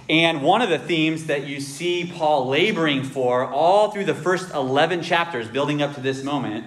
And 0.08 0.42
one 0.42 0.60
of 0.60 0.68
the 0.68 0.78
themes 0.78 1.26
that 1.26 1.46
you 1.46 1.60
see 1.60 2.12
Paul 2.12 2.48
laboring 2.48 3.04
for 3.04 3.46
all 3.46 3.92
through 3.92 4.06
the 4.06 4.14
first 4.14 4.52
11 4.52 5.02
chapters, 5.02 5.46
building 5.48 5.80
up 5.80 5.94
to 5.94 6.00
this 6.00 6.24
moment, 6.24 6.64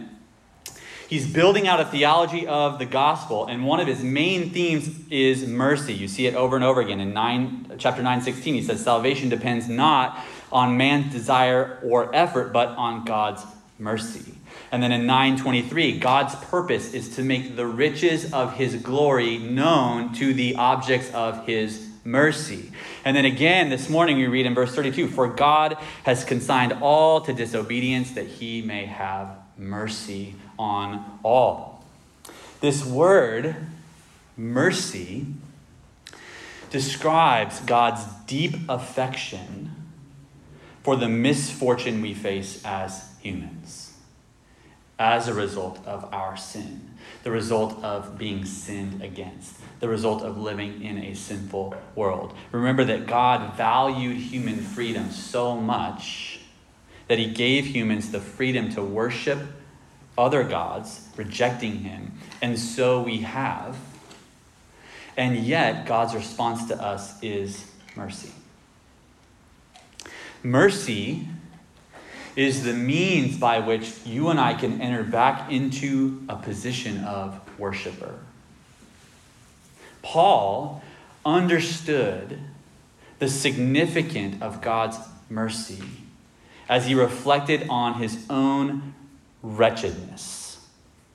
he's 1.08 1.32
building 1.32 1.68
out 1.68 1.80
a 1.80 1.86
theology 1.86 2.48
of 2.48 2.80
the 2.80 2.86
gospel. 2.86 3.48
And 3.48 3.66
one 3.66 3.80
of 3.80 3.88
his 3.88 4.04
main 4.04 4.50
themes 4.52 4.90
is 5.10 5.48
mercy. 5.48 5.94
You 5.94 6.08
see 6.08 6.28
it 6.28 6.36
over 6.36 6.56
and 6.56 6.66
over 6.66 6.82
again 6.82 7.00
in 7.00 7.14
9, 7.14 7.76
chapter 7.78 8.04
9, 8.04 8.22
16. 8.22 8.54
He 8.54 8.62
says, 8.62 8.84
Salvation 8.84 9.30
depends 9.30 9.68
not 9.68 10.20
on 10.52 10.78
man's 10.78 11.12
desire 11.12 11.80
or 11.84 12.14
effort, 12.16 12.54
but 12.54 12.70
on 12.70 13.06
God's 13.06 13.44
mercy. 13.80 14.34
And 14.72 14.82
then 14.82 14.92
in 14.92 15.06
923, 15.06 16.00
God's 16.00 16.36
purpose 16.36 16.94
is 16.94 17.16
to 17.16 17.24
make 17.24 17.56
the 17.56 17.66
riches 17.66 18.34
of 18.34 18.56
his 18.56 18.76
glory 18.76 19.38
known 19.38 20.14
to 20.14 20.34
the 20.34 20.56
objects 20.56 21.12
of 21.14 21.46
his 21.46 21.90
mercy. 22.04 22.72
And 23.06 23.16
then 23.16 23.26
again, 23.26 23.70
this 23.70 23.90
morning 23.90 24.18
we 24.18 24.28
read 24.28 24.46
in 24.46 24.54
verse 24.54 24.74
32 24.74 25.08
For 25.08 25.28
God 25.28 25.78
has 26.04 26.24
consigned 26.24 26.74
all 26.82 27.22
to 27.22 27.34
disobedience 27.34 28.12
that 28.12 28.28
he 28.28 28.62
may 28.62 28.86
have 28.86 29.38
mercy 29.58 30.36
on 30.58 31.20
all. 31.24 31.86
This 32.60 32.86
word, 32.86 33.56
mercy, 34.38 35.26
describes 36.70 37.60
God's 37.62 38.04
deep 38.26 38.56
affection 38.68 39.72
for 40.82 40.96
the 40.96 41.08
misfortune 41.08 42.02
we 42.02 42.14
face 42.14 42.64
as 42.66 43.10
humans 43.22 43.94
as 45.00 45.28
a 45.28 45.34
result 45.34 45.80
of 45.86 46.14
our 46.14 46.38
sin, 46.38 46.92
the 47.24 47.32
result 47.32 47.84
of 47.84 48.18
being 48.18 48.46
sinned 48.46 49.02
against, 49.02 49.56
the 49.80 49.90
result 49.90 50.22
of 50.22 50.38
living 50.38 50.84
in 50.84 50.98
a 50.98 51.14
sinful 51.14 51.76
world. 51.96 52.34
Remember 52.52 52.84
that 52.86 53.08
God 53.08 53.56
valued 53.56 54.18
human 54.18 54.58
freedom 54.58 55.12
so 55.12 55.56
much 55.56 56.40
that 57.08 57.18
he 57.18 57.28
gave 57.28 57.66
humans 57.66 58.12
the 58.12 58.20
freedom 58.20 58.70
to 58.72 58.82
worship 58.82 59.40
other 60.18 60.44
gods, 60.44 61.08
rejecting 61.16 61.80
him. 61.80 62.14
And 62.42 62.58
so 62.60 63.02
we 63.02 63.20
have. 63.20 63.78
And 65.16 65.38
yet, 65.38 65.86
God's 65.86 66.16
response 66.16 66.68
to 66.68 66.82
us 66.82 67.22
is 67.22 67.72
mercy. 67.96 68.32
Mercy 70.42 71.28
is 72.36 72.64
the 72.64 72.74
means 72.74 73.38
by 73.38 73.60
which 73.60 73.94
you 74.06 74.30
and 74.30 74.40
I 74.40 74.56
can 74.56 74.82
enter 74.82 75.04
back 75.04 75.52
into 75.52 76.24
a 76.28 76.36
position 76.36 77.04
of 77.04 77.40
worshiper. 77.60 78.20
Paul 80.02 80.84
understood 81.26 82.40
the 83.20 83.30
significance 83.30 84.42
of 84.42 84.62
God's 84.62 84.98
mercy 85.30 85.82
as 86.68 86.88
he 86.88 86.96
reflected 86.96 87.68
on 87.70 87.96
his 87.96 88.26
own 88.30 88.94
wretchedness. 89.44 90.66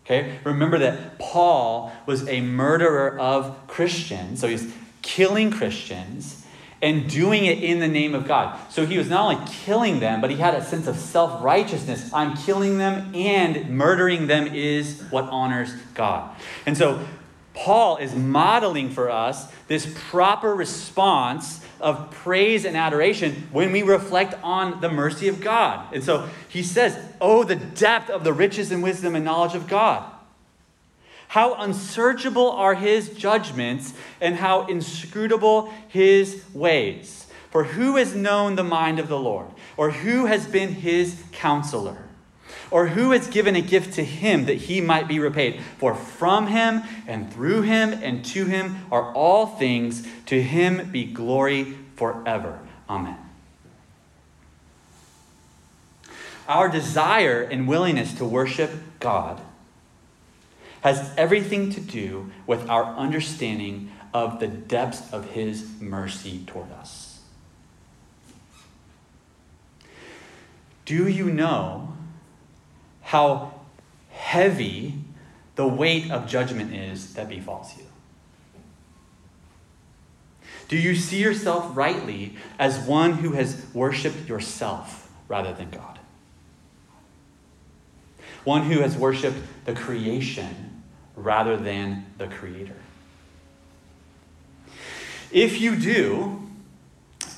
Okay? 0.05 0.39
Remember 0.45 0.79
that 0.79 1.19
Paul 1.19 1.93
was 2.07 2.29
a 2.29 2.41
murderer 2.41 3.19
of 3.19 3.67
Christians, 3.67 4.41
so 4.41 4.49
he's 4.49 4.73
killing 5.03 5.51
Christians 5.51 6.45
and 6.81 7.11
doing 7.11 7.45
it 7.45 7.63
in 7.63 7.81
the 7.81 7.89
name 7.89 8.15
of 8.15 8.27
God. 8.29 8.59
So 8.71 8.87
he 8.87 8.97
was 8.97 9.09
not 9.09 9.33
only 9.33 9.47
killing 9.51 9.99
them, 9.99 10.21
but 10.21 10.31
he 10.31 10.37
had 10.37 10.55
a 10.55 10.65
sense 10.65 10.87
of 10.87 10.97
self 10.97 11.43
righteousness. 11.43 12.13
I'm 12.13 12.37
killing 12.37 12.79
them, 12.79 13.15
and 13.15 13.71
murdering 13.71 14.29
them 14.29 14.47
is 14.55 15.03
what 15.11 15.25
honors 15.25 15.73
God. 15.95 16.35
And 16.67 16.77
so 16.77 17.05
Paul 17.55 17.97
is 17.97 18.15
modeling 18.15 18.91
for 18.91 19.11
us 19.11 19.53
this 19.67 19.93
proper 20.11 20.55
response 20.55 21.65
of 21.81 22.11
praise 22.11 22.65
and 22.65 22.77
adoration 22.77 23.49
when 23.53 23.73
we 23.73 23.83
reflect 23.83 24.35
on 24.43 24.81
the 24.81 24.91
mercy 24.91 25.29
of 25.29 25.41
God. 25.41 25.95
And 25.95 26.03
so 26.03 26.29
he 26.49 26.63
says, 26.63 26.99
Oh, 27.21 27.45
the 27.45 27.57
depth 27.57 28.11
of 28.11 28.25
the 28.25 28.33
riches 28.33 28.71
and 28.73 28.83
wisdom 28.83 29.15
and 29.15 29.25
knowledge 29.25 29.55
of 29.55 29.69
God. 29.69 30.11
How 31.29 31.55
unsearchable 31.55 32.51
are 32.51 32.75
his 32.75 33.11
judgments, 33.11 33.93
and 34.21 34.37
how 34.37 34.67
inscrutable 34.67 35.73
his 35.89 36.43
ways. 36.55 37.27
For 37.51 37.65
who 37.65 37.97
has 37.97 38.15
known 38.15 38.57
the 38.57 38.65
mind 38.65 38.99
of 38.99 39.09
the 39.09 39.19
Lord? 39.19 39.49
Or 39.77 39.91
who 39.91 40.27
has 40.27 40.47
been 40.47 40.73
his 40.73 41.23
counselor? 41.33 42.09
Or 42.71 42.89
who 42.89 43.13
has 43.13 43.27
given 43.27 43.57
a 43.57 43.63
gift 43.63 43.95
to 43.95 44.05
him 44.05 44.45
that 44.47 44.55
he 44.55 44.81
might 44.81 45.09
be 45.09 45.19
repaid? 45.19 45.61
For 45.79 45.95
from 45.95 46.49
him 46.49 46.83
and 47.07 47.33
through 47.33 47.63
him 47.63 47.93
and 47.93 48.25
to 48.27 48.45
him 48.45 48.87
are 48.91 49.13
all 49.15 49.47
things. 49.47 50.07
To 50.29 50.43
him 50.43 50.91
be 50.91 51.05
glory 51.05 51.75
forever. 51.97 52.61
Amen. 52.87 53.17
Our 56.47 56.69
desire 56.69 57.41
and 57.43 57.67
willingness 57.67 58.13
to 58.19 58.27
worship 58.27 58.71
God 59.01 59.41
has 60.83 61.13
everything 61.17 61.71
to 61.71 61.81
do 61.81 62.31
with 62.47 62.69
our 62.69 62.85
understanding 62.85 63.91
of 64.13 64.39
the 64.39 64.49
depths 64.49 65.11
of 65.13 65.31
His 65.31 65.81
mercy 65.81 66.45
toward 66.47 66.73
us. 66.73 67.21
Do 70.85 71.09
you 71.09 71.31
know 71.31 71.95
how 73.01 73.55
heavy 74.11 74.95
the 75.57 75.67
weight 75.67 76.11
of 76.11 76.27
judgment 76.27 76.75
is 76.75 77.15
that 77.15 77.31
befalls 77.31 77.77
you? 77.79 77.88
Do 80.69 80.77
you 80.77 80.95
see 80.95 81.23
yourself 81.23 81.75
rightly 81.77 82.37
as 82.59 82.79
one 82.79 83.15
who 83.15 83.33
has 83.33 83.67
worshiped 83.73 84.29
yourself 84.29 85.11
rather 85.27 85.53
than 85.53 85.71
God? 85.71 85.99
One 88.45 88.63
who 88.63 88.81
has 88.81 88.97
worshiped 88.97 89.39
the 89.65 89.75
creation 89.75 90.83
rather 91.17 91.57
than 91.57 92.07
the 92.19 92.29
Creator. 92.29 92.77
If 95.31 95.61
you 95.61 95.77
do, 95.77 96.49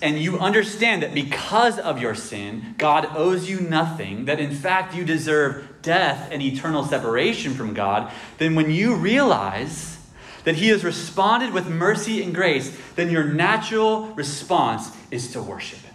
and 0.03 0.19
you 0.19 0.39
understand 0.39 1.03
that 1.03 1.15
because 1.15 1.79
of 1.79 2.01
your 2.01 2.15
sin, 2.15 2.75
God 2.79 3.09
owes 3.15 3.49
you 3.51 3.61
nothing, 3.61 4.25
that 4.27 4.41
in 4.41 4.55
fact 4.55 4.95
you 4.95 5.05
deserve 5.05 5.83
death 5.83 6.29
and 6.31 6.43
eternal 6.43 6.85
separation 6.85 7.55
from 7.55 7.75
God, 7.75 8.11
then 8.39 8.55
when 8.55 8.71
you 8.71 8.95
realize 8.95 9.99
that 10.45 10.57
He 10.57 10.69
has 10.69 10.85
responded 10.85 11.53
with 11.53 11.69
mercy 11.69 12.23
and 12.23 12.35
grace, 12.35 12.77
then 12.97 13.11
your 13.11 13.25
natural 13.25 14.07
response 14.09 14.91
is 15.11 15.33
to 15.33 15.43
worship 15.43 15.79
Him. 15.81 15.95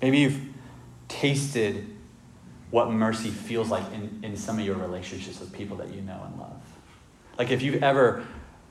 Maybe 0.00 0.18
you've 0.18 0.40
tasted 1.08 1.86
what 2.70 2.90
mercy 2.90 3.30
feels 3.30 3.70
like 3.70 3.84
in, 3.92 4.20
in 4.24 4.36
some 4.36 4.58
of 4.58 4.64
your 4.64 4.76
relationships 4.76 5.38
with 5.38 5.52
people 5.52 5.76
that 5.76 5.94
you 5.94 6.00
know 6.00 6.20
and 6.26 6.40
love. 6.40 6.62
Like 7.38 7.50
if 7.50 7.62
you've 7.62 7.82
ever 7.82 8.26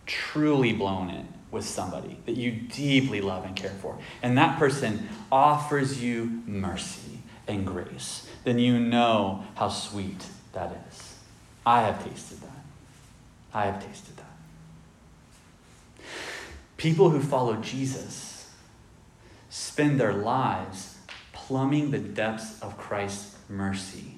truly 0.06 0.74
blown 0.74 1.10
it 1.10 1.26
with 1.52 1.66
somebody 1.66 2.18
that 2.26 2.36
you 2.36 2.52
deeply 2.52 3.22
love 3.22 3.46
and 3.46 3.56
care 3.56 3.76
for, 3.82 3.98
and 4.22 4.38
that 4.38 4.58
person 4.58 5.08
offers 5.32 6.02
you 6.04 6.42
mercy 6.46 7.11
and 7.48 7.66
grace, 7.66 8.28
then 8.44 8.60
you 8.60 8.80
know 8.80 9.44
how 9.56 9.70
sweet 9.70 10.26
that 10.54 10.86
is. 10.90 11.16
I 11.66 11.82
have 11.82 12.04
tasted 12.04 12.42
that. 12.42 12.66
I 13.54 13.66
have 13.66 13.86
tasted 13.86 14.16
that. 14.18 14.26
People 16.78 17.10
who 17.10 17.20
follow 17.20 17.58
Jesus 17.58 18.50
spend 19.50 20.00
their 20.00 20.14
lives 20.14 20.98
plumbing 21.34 21.92
the 21.92 22.00
depths 22.00 22.60
of 22.62 22.78
Christ's 22.78 23.36
mercy 23.50 24.16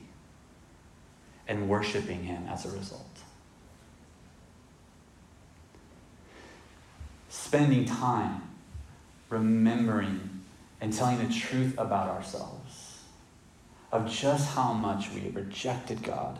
and 1.47 1.67
worshiping 1.67 2.23
Him 2.23 2.45
as 2.47 2.65
a 2.65 2.69
result. 2.69 3.07
Spending 7.29 7.85
time 7.85 8.41
remembering 9.29 10.41
and 10.79 10.93
telling 10.93 11.17
the 11.17 11.33
truth 11.33 11.73
about 11.77 12.09
ourselves 12.09 12.82
of 13.93 14.11
just 14.11 14.55
how 14.55 14.73
much 14.73 15.11
we 15.11 15.21
have 15.21 15.35
rejected 15.35 16.01
God 16.01 16.39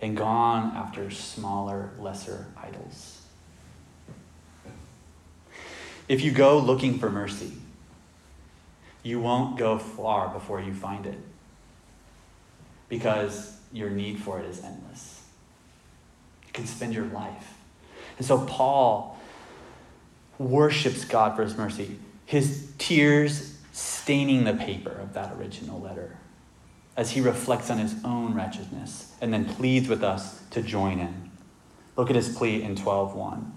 and 0.00 0.16
gone 0.16 0.74
after 0.74 1.10
smaller, 1.10 1.90
lesser 1.98 2.46
idols. 2.56 3.20
If 6.08 6.22
you 6.22 6.32
go 6.32 6.58
looking 6.58 6.98
for 6.98 7.10
mercy, 7.10 7.52
you 9.02 9.20
won't 9.20 9.58
go 9.58 9.78
far 9.78 10.30
before 10.30 10.62
you 10.62 10.72
find 10.72 11.04
it 11.04 11.18
because 12.88 13.58
your 13.74 13.90
need 13.90 14.18
for 14.18 14.40
it 14.40 14.46
is 14.46 14.64
endless. 14.64 15.22
You 16.46 16.52
can 16.54 16.66
spend 16.66 16.94
your 16.94 17.04
life. 17.06 17.58
And 18.16 18.26
so 18.26 18.38
Paul 18.46 19.20
worships 20.38 21.04
God 21.04 21.36
for 21.36 21.42
his 21.42 21.58
mercy, 21.58 21.98
his 22.24 22.72
tears 22.78 23.58
staining 23.72 24.44
the 24.44 24.54
paper 24.54 24.92
of 24.92 25.12
that 25.12 25.34
original 25.34 25.78
letter 25.78 26.16
as 26.96 27.12
he 27.12 27.20
reflects 27.20 27.70
on 27.70 27.78
his 27.78 27.94
own 28.04 28.34
wretchedness 28.34 29.14
and 29.20 29.32
then 29.32 29.44
pleads 29.44 29.88
with 29.88 30.02
us 30.02 30.40
to 30.50 30.60
join 30.62 30.98
in. 30.98 31.30
Look 31.96 32.10
at 32.10 32.16
his 32.16 32.28
plea 32.28 32.62
in 32.62 32.76
12:1. 32.76 33.52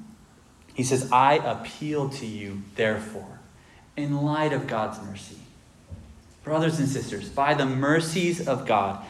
He 0.73 0.83
says, 0.83 1.11
"I 1.11 1.35
appeal 1.35 2.09
to 2.09 2.25
you, 2.25 2.63
therefore, 2.75 3.39
in 3.95 4.23
light 4.23 4.53
of 4.53 4.67
God's 4.67 4.99
mercy, 5.05 5.37
brothers 6.43 6.79
and 6.79 6.89
sisters, 6.89 7.29
by 7.29 7.53
the 7.53 7.65
mercies 7.65 8.47
of 8.47 8.65
God, 8.65 9.05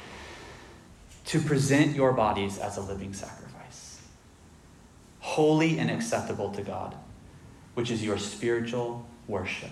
to 1.26 1.40
present 1.40 1.96
your 1.96 2.12
bodies 2.12 2.58
as 2.58 2.76
a 2.76 2.82
living 2.82 3.14
sacrifice, 3.14 4.00
holy 5.22 5.80
and 5.80 5.90
acceptable 5.90 6.52
to 6.52 6.62
God, 6.62 6.96
which 7.76 7.90
is 7.90 8.04
your 8.04 8.18
spiritual 8.18 9.06
worship." 9.28 9.72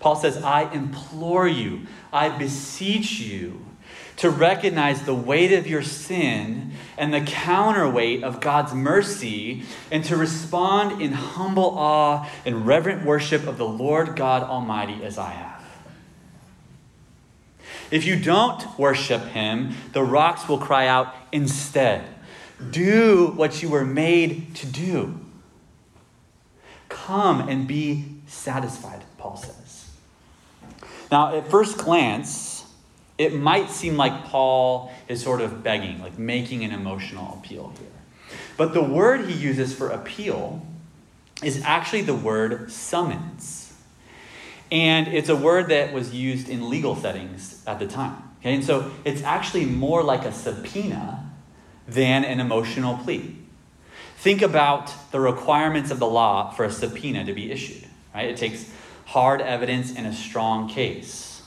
Paul 0.00 0.16
says, 0.16 0.42
I 0.42 0.70
implore 0.72 1.48
you, 1.48 1.86
I 2.12 2.28
beseech 2.28 3.20
you 3.20 3.64
to 4.16 4.30
recognize 4.30 5.02
the 5.02 5.14
weight 5.14 5.52
of 5.52 5.66
your 5.66 5.82
sin 5.82 6.72
and 6.96 7.12
the 7.12 7.20
counterweight 7.20 8.22
of 8.22 8.40
God's 8.40 8.72
mercy, 8.72 9.64
and 9.90 10.04
to 10.04 10.16
respond 10.16 11.02
in 11.02 11.12
humble 11.12 11.76
awe 11.76 12.28
and 12.46 12.66
reverent 12.66 13.04
worship 13.04 13.46
of 13.46 13.58
the 13.58 13.66
Lord 13.66 14.14
God 14.14 14.44
Almighty 14.44 15.02
as 15.02 15.18
I 15.18 15.30
have. 15.30 15.54
If 17.90 18.04
you 18.04 18.18
don't 18.18 18.78
worship 18.78 19.22
Him, 19.26 19.74
the 19.92 20.02
rocks 20.02 20.48
will 20.48 20.58
cry 20.58 20.86
out 20.86 21.14
instead. 21.32 22.04
Do 22.70 23.32
what 23.34 23.62
you 23.62 23.68
were 23.68 23.84
made 23.84 24.54
to 24.56 24.66
do. 24.66 25.18
Come 26.88 27.48
and 27.48 27.66
be 27.66 28.04
satisfied, 28.26 29.02
Paul 29.18 29.36
says. 29.36 29.63
Now, 31.14 31.32
at 31.36 31.48
first 31.48 31.78
glance, 31.78 32.64
it 33.18 33.36
might 33.36 33.70
seem 33.70 33.96
like 33.96 34.24
Paul 34.24 34.92
is 35.06 35.22
sort 35.22 35.42
of 35.42 35.62
begging, 35.62 36.00
like 36.00 36.18
making 36.18 36.64
an 36.64 36.72
emotional 36.72 37.38
appeal 37.38 37.72
here. 37.78 38.36
But 38.56 38.74
the 38.74 38.82
word 38.82 39.26
he 39.26 39.32
uses 39.32 39.72
for 39.72 39.90
appeal 39.90 40.66
is 41.40 41.62
actually 41.62 42.02
the 42.02 42.16
word 42.16 42.72
summons. 42.72 43.72
And 44.72 45.06
it's 45.06 45.28
a 45.28 45.36
word 45.36 45.68
that 45.68 45.92
was 45.92 46.12
used 46.12 46.48
in 46.48 46.68
legal 46.68 46.96
settings 46.96 47.62
at 47.64 47.78
the 47.78 47.86
time. 47.86 48.20
Okay, 48.40 48.52
and 48.52 48.64
so 48.64 48.90
it's 49.04 49.22
actually 49.22 49.66
more 49.66 50.02
like 50.02 50.24
a 50.24 50.32
subpoena 50.32 51.30
than 51.86 52.24
an 52.24 52.40
emotional 52.40 52.98
plea. 52.98 53.36
Think 54.16 54.42
about 54.42 54.92
the 55.12 55.20
requirements 55.20 55.92
of 55.92 56.00
the 56.00 56.08
law 56.08 56.50
for 56.50 56.64
a 56.64 56.72
subpoena 56.72 57.24
to 57.24 57.32
be 57.32 57.52
issued, 57.52 57.86
right? 58.12 58.28
It 58.28 58.36
takes 58.36 58.68
hard 59.06 59.40
evidence 59.40 59.94
in 59.94 60.06
a 60.06 60.12
strong 60.12 60.68
case. 60.68 61.42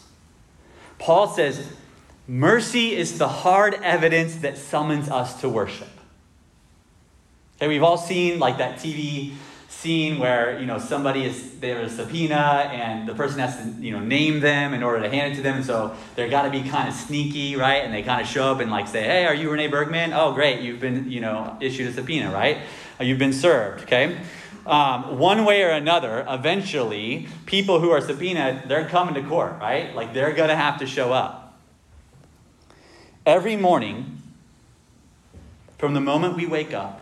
Paul 0.99 1.27
says, 1.27 1.71
mercy 2.27 2.95
is 2.95 3.17
the 3.17 3.27
hard 3.27 3.75
evidence 3.75 4.35
that 4.37 4.57
summons 4.57 5.09
us 5.09 5.41
to 5.41 5.49
worship. 5.49 5.89
Okay, 7.57 7.67
we've 7.67 7.83
all 7.83 7.97
seen 7.97 8.39
like 8.39 8.57
that 8.59 8.77
TV 8.77 9.33
scene 9.67 10.17
where 10.17 10.59
you 10.59 10.65
know 10.65 10.79
somebody 10.79 11.23
is 11.23 11.59
there's 11.59 11.93
a 11.93 11.95
subpoena 11.95 12.69
and 12.73 13.07
the 13.07 13.13
person 13.13 13.39
has 13.39 13.57
to 13.57 13.83
you 13.83 13.91
know 13.91 13.99
name 13.99 14.39
them 14.39 14.73
in 14.73 14.81
order 14.81 15.01
to 15.03 15.09
hand 15.09 15.33
it 15.33 15.35
to 15.35 15.41
them. 15.41 15.57
And 15.57 15.65
so 15.65 15.95
they're 16.15 16.29
got 16.29 16.43
to 16.43 16.49
be 16.49 16.67
kind 16.67 16.87
of 16.87 16.93
sneaky, 16.93 17.55
right? 17.55 17.83
And 17.83 17.93
they 17.93 18.03
kind 18.03 18.21
of 18.21 18.27
show 18.27 18.51
up 18.51 18.59
and 18.59 18.71
like 18.71 18.87
say, 18.87 19.03
"Hey, 19.03 19.25
are 19.25 19.33
you 19.33 19.49
Renee 19.49 19.67
Bergman? 19.67 20.13
Oh, 20.13 20.33
great, 20.33 20.61
you've 20.61 20.79
been 20.79 21.09
you 21.11 21.19
know 21.19 21.57
issued 21.59 21.87
a 21.87 21.93
subpoena, 21.93 22.31
right? 22.31 22.59
You've 22.99 23.19
been 23.19 23.33
served." 23.33 23.83
Okay. 23.83 24.17
Um, 24.67 25.17
one 25.17 25.45
way 25.45 25.63
or 25.63 25.69
another, 25.69 26.25
eventually, 26.27 27.29
people 27.45 27.79
who 27.79 27.89
are 27.91 28.01
subpoenaed, 28.01 28.67
they're 28.67 28.89
coming 28.89 29.15
to 29.15 29.23
court, 29.23 29.53
right? 29.61 29.95
Like 29.95 30.13
they're 30.13 30.33
going 30.33 30.49
to 30.49 30.57
have 30.57 30.79
to 30.79 30.85
show 30.85 31.13
up. 31.13 31.57
Every 33.25 33.55
morning, 33.55 34.21
from 35.77 35.93
the 35.93 36.01
moment 36.01 36.35
we 36.35 36.45
wake 36.45 36.73
up 36.73 36.99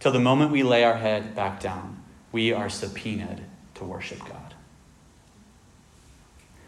till 0.00 0.12
the 0.12 0.20
moment 0.20 0.50
we 0.50 0.62
lay 0.62 0.84
our 0.84 0.98
head 0.98 1.34
back 1.34 1.60
down, 1.60 2.02
we 2.30 2.52
are 2.52 2.68
subpoenaed 2.68 3.42
to 3.76 3.84
worship 3.84 4.18
God. 4.20 4.54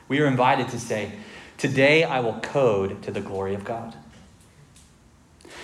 We 0.09 0.21
are 0.21 0.27
invited 0.27 0.71
to 0.71 0.81
say, 0.81 1.13
Today 1.59 2.03
I 2.03 2.21
will 2.21 2.41
code 2.41 3.03
to 3.03 3.11
the 3.11 3.21
glory 3.21 3.55
of 3.55 3.63
God. 3.63 3.95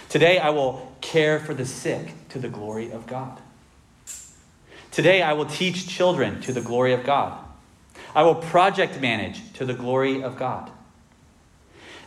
Today 0.08 0.38
I 0.38 0.50
will 0.50 0.90
care 1.00 1.38
for 1.38 1.54
the 1.54 1.66
sick 1.66 2.14
to 2.30 2.38
the 2.38 2.48
glory 2.48 2.90
of 2.90 3.06
God. 3.06 3.40
Today 4.90 5.22
I 5.22 5.34
will 5.34 5.46
teach 5.46 5.86
children 5.86 6.40
to 6.42 6.52
the 6.52 6.62
glory 6.62 6.92
of 6.94 7.04
God. 7.04 7.38
I 8.14 8.22
will 8.22 8.34
project 8.34 9.00
manage 9.00 9.52
to 9.54 9.64
the 9.64 9.74
glory 9.74 10.22
of 10.22 10.36
God. 10.36 10.70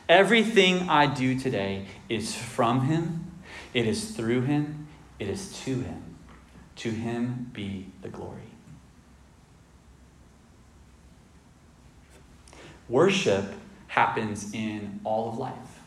Everything 0.10 0.90
I 0.90 1.06
do 1.06 1.40
today 1.40 1.86
is 2.10 2.36
from 2.36 2.88
Him, 2.88 3.32
it 3.74 3.88
is 3.88 4.12
through 4.12 4.42
Him, 4.42 4.88
it 5.20 5.30
is 5.30 5.58
to 5.64 5.80
Him. 5.80 6.16
To 6.78 6.90
Him 6.90 7.52
be 7.54 7.88
the 8.02 8.10
glory. 8.10 8.42
Worship 12.90 13.54
happens 13.88 14.54
in 14.54 15.00
all 15.04 15.30
of 15.30 15.38
life. 15.38 15.81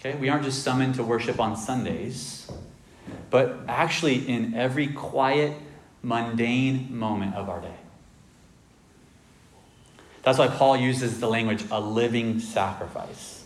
Okay, 0.00 0.16
we 0.16 0.30
aren't 0.30 0.44
just 0.44 0.62
summoned 0.62 0.94
to 0.94 1.04
worship 1.04 1.38
on 1.38 1.56
Sundays, 1.56 2.50
but 3.28 3.58
actually 3.68 4.26
in 4.26 4.54
every 4.54 4.86
quiet, 4.86 5.52
mundane 6.02 6.88
moment 6.96 7.34
of 7.34 7.50
our 7.50 7.60
day. 7.60 7.76
That's 10.22 10.38
why 10.38 10.48
Paul 10.48 10.78
uses 10.78 11.20
the 11.20 11.28
language 11.28 11.64
a 11.70 11.80
living 11.80 12.40
sacrifice. 12.40 13.44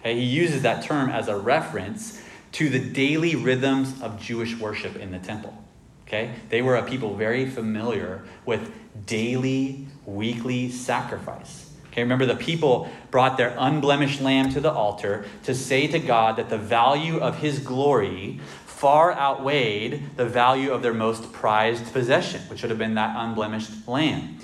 Okay, 0.00 0.16
he 0.16 0.24
uses 0.24 0.62
that 0.62 0.82
term 0.82 1.10
as 1.10 1.28
a 1.28 1.36
reference 1.36 2.20
to 2.52 2.68
the 2.68 2.80
daily 2.80 3.36
rhythms 3.36 4.02
of 4.02 4.20
Jewish 4.20 4.56
worship 4.56 4.96
in 4.96 5.12
the 5.12 5.18
temple. 5.20 5.56
Okay? 6.06 6.34
They 6.48 6.60
were 6.60 6.76
a 6.76 6.82
people 6.82 7.16
very 7.16 7.48
familiar 7.48 8.24
with 8.44 8.72
daily, 9.06 9.86
weekly 10.06 10.70
sacrifice. 10.70 11.63
Okay, 11.94 12.02
remember 12.02 12.26
the 12.26 12.34
people 12.34 12.88
brought 13.12 13.36
their 13.36 13.54
unblemished 13.56 14.20
lamb 14.20 14.50
to 14.50 14.60
the 14.60 14.72
altar 14.72 15.26
to 15.44 15.54
say 15.54 15.86
to 15.86 16.00
God 16.00 16.34
that 16.34 16.50
the 16.50 16.58
value 16.58 17.18
of 17.18 17.38
his 17.38 17.60
glory 17.60 18.40
far 18.66 19.14
outweighed 19.14 20.16
the 20.16 20.26
value 20.26 20.72
of 20.72 20.82
their 20.82 20.92
most 20.92 21.32
prized 21.32 21.92
possession, 21.92 22.40
which 22.48 22.62
would 22.62 22.70
have 22.70 22.80
been 22.80 22.94
that 22.94 23.14
unblemished 23.16 23.86
lamb. 23.86 24.36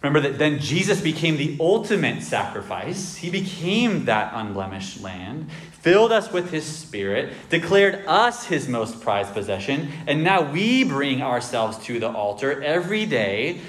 Remember 0.00 0.26
that 0.26 0.38
then 0.38 0.58
Jesus 0.58 0.98
became 1.02 1.36
the 1.36 1.58
ultimate 1.60 2.22
sacrifice. 2.22 3.16
He 3.16 3.28
became 3.28 4.06
that 4.06 4.32
unblemished 4.34 5.02
lamb, 5.02 5.48
filled 5.72 6.10
us 6.10 6.32
with 6.32 6.52
his 6.52 6.64
spirit, 6.64 7.34
declared 7.50 8.02
us 8.06 8.46
his 8.46 8.66
most 8.66 9.02
prized 9.02 9.34
possession, 9.34 9.92
and 10.06 10.24
now 10.24 10.50
we 10.50 10.84
bring 10.84 11.20
ourselves 11.20 11.76
to 11.84 12.00
the 12.00 12.08
altar 12.08 12.62
every 12.62 13.04
day 13.04 13.60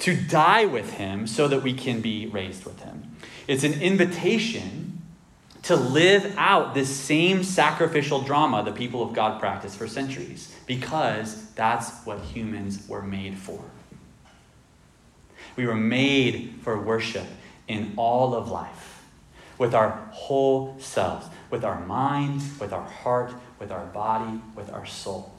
to 0.00 0.16
die 0.16 0.64
with 0.64 0.94
him 0.94 1.26
so 1.26 1.46
that 1.48 1.62
we 1.62 1.72
can 1.72 2.00
be 2.00 2.26
raised 2.26 2.64
with 2.64 2.80
him. 2.80 3.16
It's 3.46 3.64
an 3.64 3.74
invitation 3.80 5.02
to 5.62 5.76
live 5.76 6.34
out 6.38 6.74
this 6.74 6.88
same 6.88 7.44
sacrificial 7.44 8.22
drama 8.22 8.62
the 8.64 8.72
people 8.72 9.02
of 9.02 9.12
God 9.12 9.38
practiced 9.38 9.76
for 9.76 9.86
centuries 9.86 10.54
because 10.66 11.50
that's 11.52 12.04
what 12.04 12.18
humans 12.20 12.88
were 12.88 13.02
made 13.02 13.36
for. 13.36 13.62
We 15.56 15.66
were 15.66 15.74
made 15.74 16.54
for 16.62 16.80
worship 16.80 17.26
in 17.68 17.92
all 17.96 18.34
of 18.34 18.50
life, 18.50 19.04
with 19.58 19.74
our 19.74 19.90
whole 20.12 20.76
selves, 20.80 21.26
with 21.50 21.64
our 21.64 21.84
mind, 21.84 22.40
with 22.58 22.72
our 22.72 22.88
heart, 22.88 23.32
with 23.58 23.70
our 23.70 23.84
body, 23.86 24.40
with 24.56 24.72
our 24.72 24.86
soul. 24.86 25.34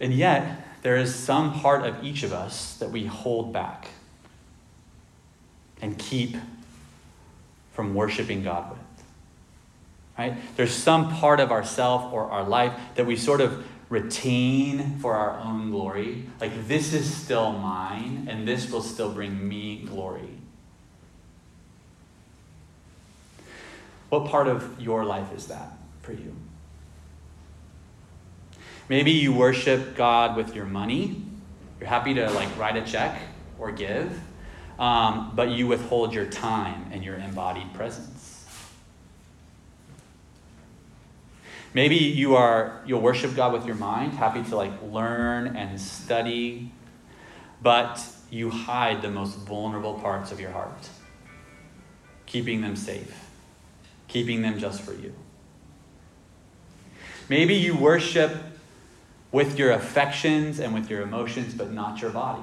And 0.00 0.12
yet, 0.12 0.64
there 0.82 0.96
is 0.96 1.14
some 1.14 1.60
part 1.60 1.84
of 1.84 2.04
each 2.04 2.22
of 2.22 2.32
us 2.32 2.76
that 2.76 2.90
we 2.90 3.06
hold 3.06 3.52
back 3.52 3.88
and 5.82 5.98
keep 5.98 6.36
from 7.72 7.94
worshiping 7.94 8.42
God 8.42 8.70
with. 8.70 8.78
Right? 10.18 10.36
There's 10.56 10.74
some 10.74 11.14
part 11.14 11.40
of 11.40 11.52
ourself 11.52 12.12
or 12.12 12.30
our 12.30 12.42
life 12.42 12.72
that 12.96 13.06
we 13.06 13.16
sort 13.16 13.40
of 13.40 13.64
retain 13.88 14.98
for 14.98 15.14
our 15.14 15.38
own 15.40 15.70
glory. 15.70 16.24
Like, 16.40 16.66
this 16.68 16.92
is 16.92 17.12
still 17.12 17.52
mine, 17.52 18.26
and 18.30 18.46
this 18.46 18.70
will 18.70 18.82
still 18.82 19.12
bring 19.12 19.48
me 19.48 19.84
glory. 19.84 20.28
What 24.08 24.26
part 24.26 24.48
of 24.48 24.80
your 24.80 25.04
life 25.04 25.32
is 25.34 25.46
that 25.46 25.72
for 26.02 26.12
you? 26.12 26.34
Maybe 28.88 29.10
you 29.10 29.32
worship 29.32 29.96
God 29.96 30.36
with 30.36 30.54
your 30.54 30.64
money. 30.64 31.22
You're 31.78 31.88
happy 31.88 32.14
to 32.14 32.30
like 32.30 32.56
write 32.58 32.76
a 32.76 32.82
check 32.82 33.20
or 33.58 33.70
give, 33.70 34.18
um, 34.78 35.32
but 35.34 35.50
you 35.50 35.66
withhold 35.66 36.14
your 36.14 36.26
time 36.26 36.86
and 36.90 37.04
your 37.04 37.16
embodied 37.16 37.74
presence. 37.74 38.46
Maybe 41.74 41.96
you 41.96 42.34
are 42.34 42.82
you'll 42.86 43.02
worship 43.02 43.36
God 43.36 43.52
with 43.52 43.66
your 43.66 43.76
mind, 43.76 44.14
happy 44.14 44.42
to 44.42 44.56
like 44.56 44.72
learn 44.82 45.54
and 45.54 45.78
study, 45.78 46.72
but 47.62 48.02
you 48.30 48.50
hide 48.50 49.02
the 49.02 49.10
most 49.10 49.36
vulnerable 49.38 49.94
parts 49.94 50.32
of 50.32 50.40
your 50.40 50.50
heart, 50.50 50.88
keeping 52.24 52.62
them 52.62 52.74
safe, 52.74 53.28
keeping 54.08 54.40
them 54.40 54.58
just 54.58 54.80
for 54.80 54.94
you. 54.94 55.14
Maybe 57.28 57.54
you 57.54 57.76
worship 57.76 58.34
with 59.30 59.58
your 59.58 59.72
affections 59.72 60.58
and 60.58 60.72
with 60.72 60.90
your 60.90 61.02
emotions, 61.02 61.54
but 61.54 61.72
not 61.72 62.00
your 62.00 62.10
body. 62.10 62.42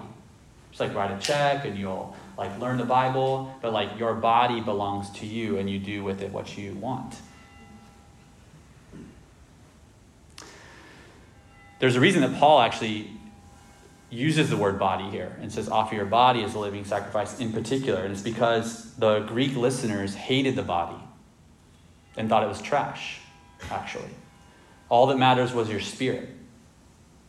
Just 0.69 0.81
like 0.81 0.93
write 0.93 1.11
a 1.11 1.19
check 1.19 1.65
and 1.65 1.77
you'll 1.77 2.15
like 2.37 2.59
learn 2.59 2.77
the 2.77 2.85
Bible, 2.85 3.55
but 3.61 3.71
like 3.73 3.97
your 3.97 4.13
body 4.13 4.61
belongs 4.61 5.09
to 5.11 5.25
you 5.25 5.57
and 5.57 5.69
you 5.69 5.79
do 5.79 6.03
with 6.03 6.21
it 6.21 6.31
what 6.31 6.57
you 6.57 6.73
want. 6.73 7.15
There's 11.79 11.95
a 11.95 11.99
reason 11.99 12.21
that 12.21 12.39
Paul 12.39 12.61
actually 12.61 13.09
uses 14.09 14.49
the 14.49 14.57
word 14.57 14.79
body 14.79 15.09
here 15.09 15.35
and 15.41 15.51
says 15.51 15.67
offer 15.67 15.95
your 15.95 16.05
body 16.05 16.43
as 16.43 16.55
a 16.55 16.59
living 16.59 16.85
sacrifice 16.85 17.39
in 17.39 17.51
particular. 17.51 18.03
And 18.03 18.13
it's 18.13 18.21
because 18.21 18.93
the 18.95 19.19
Greek 19.21 19.55
listeners 19.55 20.13
hated 20.13 20.55
the 20.55 20.63
body 20.63 21.01
and 22.17 22.29
thought 22.29 22.43
it 22.43 22.47
was 22.47 22.61
trash, 22.61 23.19
actually. 23.69 24.09
All 24.89 25.07
that 25.07 25.17
matters 25.17 25.53
was 25.53 25.69
your 25.69 25.79
spirit. 25.79 26.29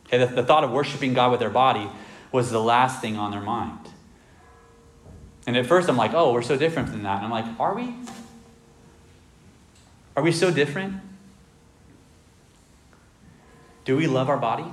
Okay, 0.06 0.18
the, 0.18 0.26
the 0.26 0.42
thought 0.44 0.64
of 0.64 0.70
worshiping 0.70 1.14
God 1.14 1.30
with 1.30 1.40
their 1.40 1.50
body 1.50 1.88
was 2.32 2.50
the 2.50 2.60
last 2.60 3.00
thing 3.00 3.16
on 3.16 3.30
their 3.30 3.40
mind. 3.40 3.78
And 5.46 5.56
at 5.56 5.66
first 5.66 5.88
I'm 5.88 5.96
like, 5.96 6.12
oh, 6.14 6.32
we're 6.32 6.42
so 6.42 6.56
different 6.56 6.90
than 6.90 7.02
that. 7.04 7.16
And 7.16 7.26
I'm 7.26 7.30
like, 7.30 7.46
are 7.60 7.74
we? 7.74 7.94
Are 10.16 10.22
we 10.22 10.32
so 10.32 10.50
different? 10.50 11.00
Do 13.84 13.96
we 13.96 14.06
love 14.06 14.28
our 14.28 14.38
body? 14.38 14.64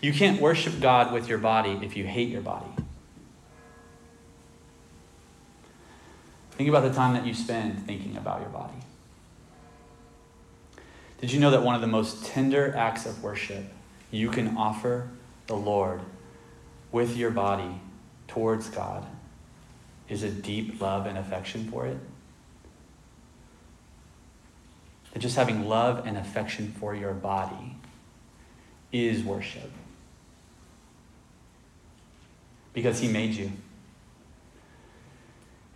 You 0.00 0.12
can't 0.12 0.40
worship 0.40 0.80
God 0.80 1.12
with 1.12 1.28
your 1.28 1.38
body 1.38 1.78
if 1.82 1.96
you 1.96 2.04
hate 2.04 2.28
your 2.28 2.42
body. 2.42 2.66
Think 6.52 6.68
about 6.68 6.82
the 6.82 6.92
time 6.92 7.14
that 7.14 7.24
you 7.24 7.34
spend 7.34 7.86
thinking 7.86 8.16
about 8.16 8.40
your 8.40 8.50
body. 8.50 8.74
Did 11.22 11.30
you 11.30 11.38
know 11.38 11.52
that 11.52 11.62
one 11.62 11.76
of 11.76 11.80
the 11.80 11.86
most 11.86 12.24
tender 12.26 12.74
acts 12.76 13.06
of 13.06 13.22
worship 13.22 13.64
you 14.10 14.28
can 14.28 14.56
offer 14.56 15.08
the 15.46 15.54
Lord 15.54 16.00
with 16.90 17.16
your 17.16 17.30
body 17.30 17.80
towards 18.26 18.68
God 18.68 19.06
is 20.08 20.24
a 20.24 20.30
deep 20.30 20.80
love 20.80 21.06
and 21.06 21.16
affection 21.16 21.70
for 21.70 21.86
it? 21.86 21.96
That 25.12 25.20
just 25.20 25.36
having 25.36 25.68
love 25.68 26.04
and 26.08 26.18
affection 26.18 26.74
for 26.80 26.92
your 26.92 27.14
body 27.14 27.76
is 28.90 29.22
worship. 29.22 29.70
Because 32.72 32.98
He 32.98 33.06
made 33.06 33.34
you. 33.34 33.52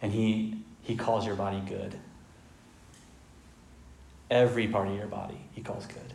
And 0.03 0.13
He, 0.13 0.59
he 0.83 0.97
calls 0.97 1.25
your 1.25 1.37
body 1.37 1.63
good. 1.69 1.97
Every 4.31 4.67
part 4.67 4.89
of 4.89 4.97
your 4.97 5.07
body, 5.07 5.41
he 5.53 5.63
calls 5.63 5.87
good. 5.87 6.13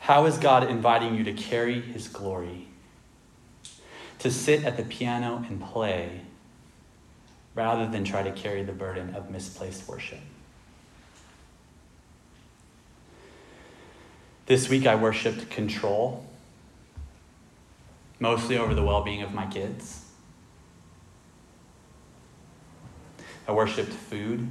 How 0.00 0.26
is 0.26 0.38
God 0.38 0.68
inviting 0.68 1.14
you 1.14 1.22
to 1.24 1.32
carry 1.32 1.80
his 1.80 2.08
glory? 2.08 2.66
To 4.18 4.30
sit 4.30 4.64
at 4.64 4.76
the 4.76 4.82
piano 4.82 5.44
and 5.48 5.62
play 5.62 6.22
rather 7.54 7.86
than 7.86 8.04
try 8.04 8.22
to 8.22 8.32
carry 8.32 8.62
the 8.62 8.72
burden 8.72 9.14
of 9.14 9.30
misplaced 9.30 9.88
worship. 9.88 10.18
This 14.46 14.68
week 14.68 14.84
I 14.84 14.96
worshiped 14.96 15.48
control, 15.48 16.26
mostly 18.18 18.58
over 18.58 18.74
the 18.74 18.82
well 18.82 19.04
being 19.04 19.22
of 19.22 19.32
my 19.32 19.46
kids. 19.46 20.09
I 23.46 23.52
worshiped 23.52 23.92
food 23.92 24.48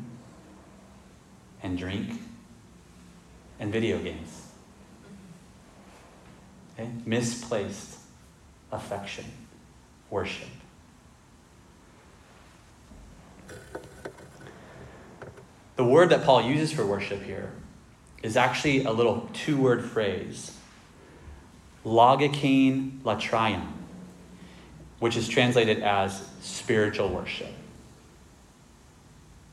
and 1.61 1.77
drink 1.77 2.21
and 3.59 3.71
video 3.71 3.99
games. 3.99 4.47
Okay? 6.73 6.89
Misplaced 7.05 7.99
affection, 8.71 9.25
worship. 10.09 10.47
The 15.75 15.83
word 15.83 16.09
that 16.09 16.23
Paul 16.23 16.41
uses 16.41 16.73
for 16.73 16.85
worship 16.85 17.23
here 17.23 17.53
is 18.21 18.35
actually 18.35 18.83
a 18.83 18.91
little 18.91 19.29
two 19.33 19.57
word 19.57 19.83
phrase 19.83 20.55
logikane 21.85 22.99
latrion, 23.03 23.65
which 24.99 25.15
is 25.15 25.29
translated 25.29 25.81
as 25.81 26.27
spiritual 26.41 27.07
worship. 27.07 27.53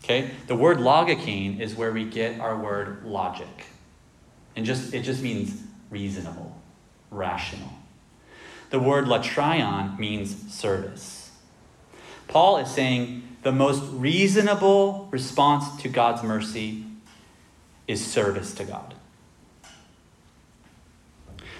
Okay? 0.07 0.31
The 0.47 0.55
word 0.55 0.79
logikane 0.79 1.59
is 1.59 1.75
where 1.75 1.91
we 1.91 2.05
get 2.05 2.39
our 2.39 2.57
word 2.57 3.05
logic. 3.05 3.67
And 4.55 4.65
just 4.65 4.95
it 4.95 5.03
just 5.03 5.21
means 5.21 5.61
reasonable, 5.91 6.57
rational. 7.11 7.73
The 8.71 8.79
word 8.79 9.07
latrion 9.07 9.99
means 9.99 10.55
service. 10.55 11.33
Paul 12.29 12.59
is 12.59 12.71
saying 12.71 13.27
the 13.43 13.51
most 13.51 13.83
reasonable 13.93 15.09
response 15.11 15.83
to 15.83 15.89
God's 15.89 16.23
mercy 16.23 16.85
is 17.89 18.05
service 18.05 18.55
to 18.55 18.65
God. 18.65 18.95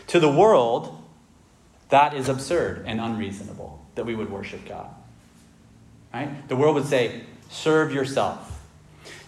To 0.09 0.21
the 0.21 0.31
world, 0.31 1.03
that 1.89 2.15
is 2.15 2.29
absurd 2.29 2.85
and 2.87 3.01
unreasonable 3.01 3.85
that 3.97 4.07
we 4.07 4.15
would 4.15 4.31
worship 4.31 4.69
God. 4.69 4.89
Right? 6.15 6.49
The 6.49 6.55
world 6.55 6.77
would 6.77 6.87
say, 6.87 7.23
serve 7.49 7.93
yourself. 7.93 8.61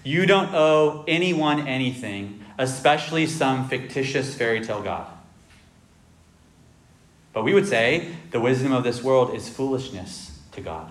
You 0.04 0.26
don't 0.26 0.54
owe 0.54 1.04
anyone 1.06 1.66
anything, 1.66 2.44
especially 2.56 3.26
some 3.26 3.68
fictitious 3.68 4.34
fairy 4.34 4.64
tale 4.64 4.82
God. 4.82 5.06
But 7.32 7.44
we 7.44 7.54
would 7.54 7.68
say 7.68 8.14
the 8.30 8.40
wisdom 8.40 8.72
of 8.72 8.84
this 8.84 9.02
world 9.02 9.34
is 9.34 9.48
foolishness 9.48 10.40
to 10.52 10.60
God. 10.60 10.90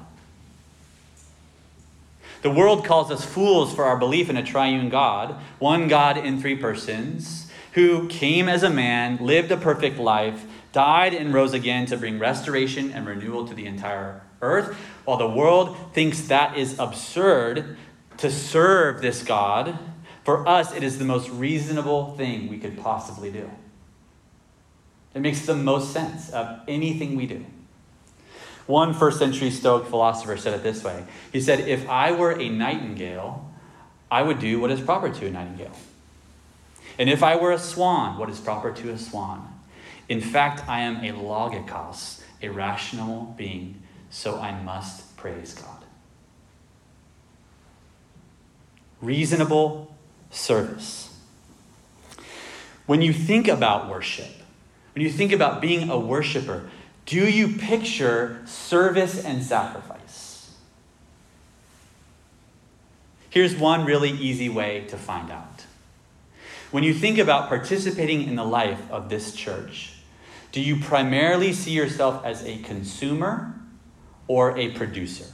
The 2.42 2.52
world 2.52 2.86
calls 2.86 3.12
us 3.12 3.26
fools 3.26 3.74
for 3.74 3.84
our 3.86 3.98
belief 3.98 4.30
in 4.30 4.38
a 4.38 4.44
triune 4.44 4.90
God, 4.90 5.36
one 5.60 5.88
God 5.88 6.18
in 6.18 6.40
three 6.40 6.56
persons, 6.56 7.52
who 7.74 8.08
came 8.08 8.48
as 8.48 8.64
a 8.64 8.70
man, 8.70 9.18
lived 9.18 9.52
a 9.52 9.58
perfect 9.58 9.98
life, 9.98 10.46
died 10.72 11.14
and 11.14 11.34
rose 11.34 11.54
again 11.54 11.88
to 11.88 11.98
bring 11.98 12.20
restoration 12.20 12.92
and 12.92 13.08
renewal 13.08 13.48
to 13.48 13.56
the 13.56 13.66
entire 13.66 14.22
earth, 14.42 14.78
while 15.06 15.18
the 15.18 15.28
world 15.28 15.76
thinks 15.94 16.22
that 16.28 16.58
is 16.58 16.78
absurd 16.80 17.78
to 18.18 18.32
serve 18.32 19.02
this 19.02 19.24
God. 19.24 19.78
For 20.24 20.48
us, 20.48 20.74
it 20.74 20.84
is 20.84 21.00
the 21.00 21.06
most 21.06 21.30
reasonable 21.30 22.16
thing 22.16 22.50
we 22.50 22.58
could 22.58 22.78
possibly 22.78 23.32
do. 23.32 23.50
It 25.14 25.22
makes 25.22 25.46
the 25.46 25.56
most 25.56 25.94
sense 25.94 26.30
of 26.30 26.60
anything 26.68 27.16
we 27.16 27.26
do. 27.26 27.46
One 28.68 28.94
first 28.94 29.18
century 29.18 29.50
Stoic 29.50 29.88
philosopher 29.88 30.36
said 30.38 30.54
it 30.54 30.64
this 30.64 30.84
way 30.84 31.06
He 31.32 31.42
said, 31.42 31.62
If 31.62 31.88
I 31.90 32.12
were 32.12 32.32
a 32.32 32.50
nightingale, 32.50 33.50
I 34.12 34.22
would 34.22 34.40
do 34.40 34.60
what 34.60 34.72
is 34.72 34.82
proper 34.82 35.10
to 35.10 35.28
a 35.28 35.32
nightingale. 35.32 35.76
And 37.00 37.10
if 37.10 37.24
I 37.24 37.36
were 37.36 37.52
a 37.52 37.60
swan, 37.60 38.18
what 38.18 38.30
is 38.30 38.40
proper 38.40 38.72
to 38.72 38.92
a 38.92 38.98
swan? 38.98 39.54
In 40.10 40.22
fact, 40.22 40.68
I 40.68 40.82
am 40.82 40.98
a 40.98 41.12
logikos, 41.18 42.22
a 42.42 42.50
rational 42.50 43.34
being, 43.38 43.82
so 44.10 44.40
I 44.40 44.62
must 44.62 45.16
praise 45.18 45.54
God. 45.54 45.84
Reasonable 49.02 49.96
service. 50.32 51.16
When 52.86 53.02
you 53.02 53.14
think 53.14 53.48
about 53.48 53.90
worship, 53.90 54.32
when 54.96 55.04
you 55.04 55.12
think 55.12 55.32
about 55.32 55.62
being 55.62 55.90
a 55.90 56.00
worshiper, 56.00 56.70
do 57.06 57.30
you 57.30 57.58
picture 57.58 58.42
service 58.46 59.24
and 59.24 59.44
sacrifice? 59.44 60.54
Here's 63.30 63.56
one 63.56 63.86
really 63.86 64.12
easy 64.12 64.50
way 64.50 64.86
to 64.90 64.98
find 64.98 65.30
out. 65.30 65.66
When 66.72 66.84
you 66.84 66.94
think 66.94 67.18
about 67.18 67.50
participating 67.50 68.24
in 68.24 68.36
the 68.36 68.44
life 68.44 68.82
of 68.90 69.10
this 69.10 69.34
church, 69.34 69.94
do 70.52 70.60
you 70.60 70.80
primarily 70.80 71.54
see 71.54 71.72
yourself 71.72 72.26
as 72.26 72.44
a 72.44 72.58
consumer 72.60 73.54
or 74.28 74.58
a 74.58 74.72
producer? 74.72 75.26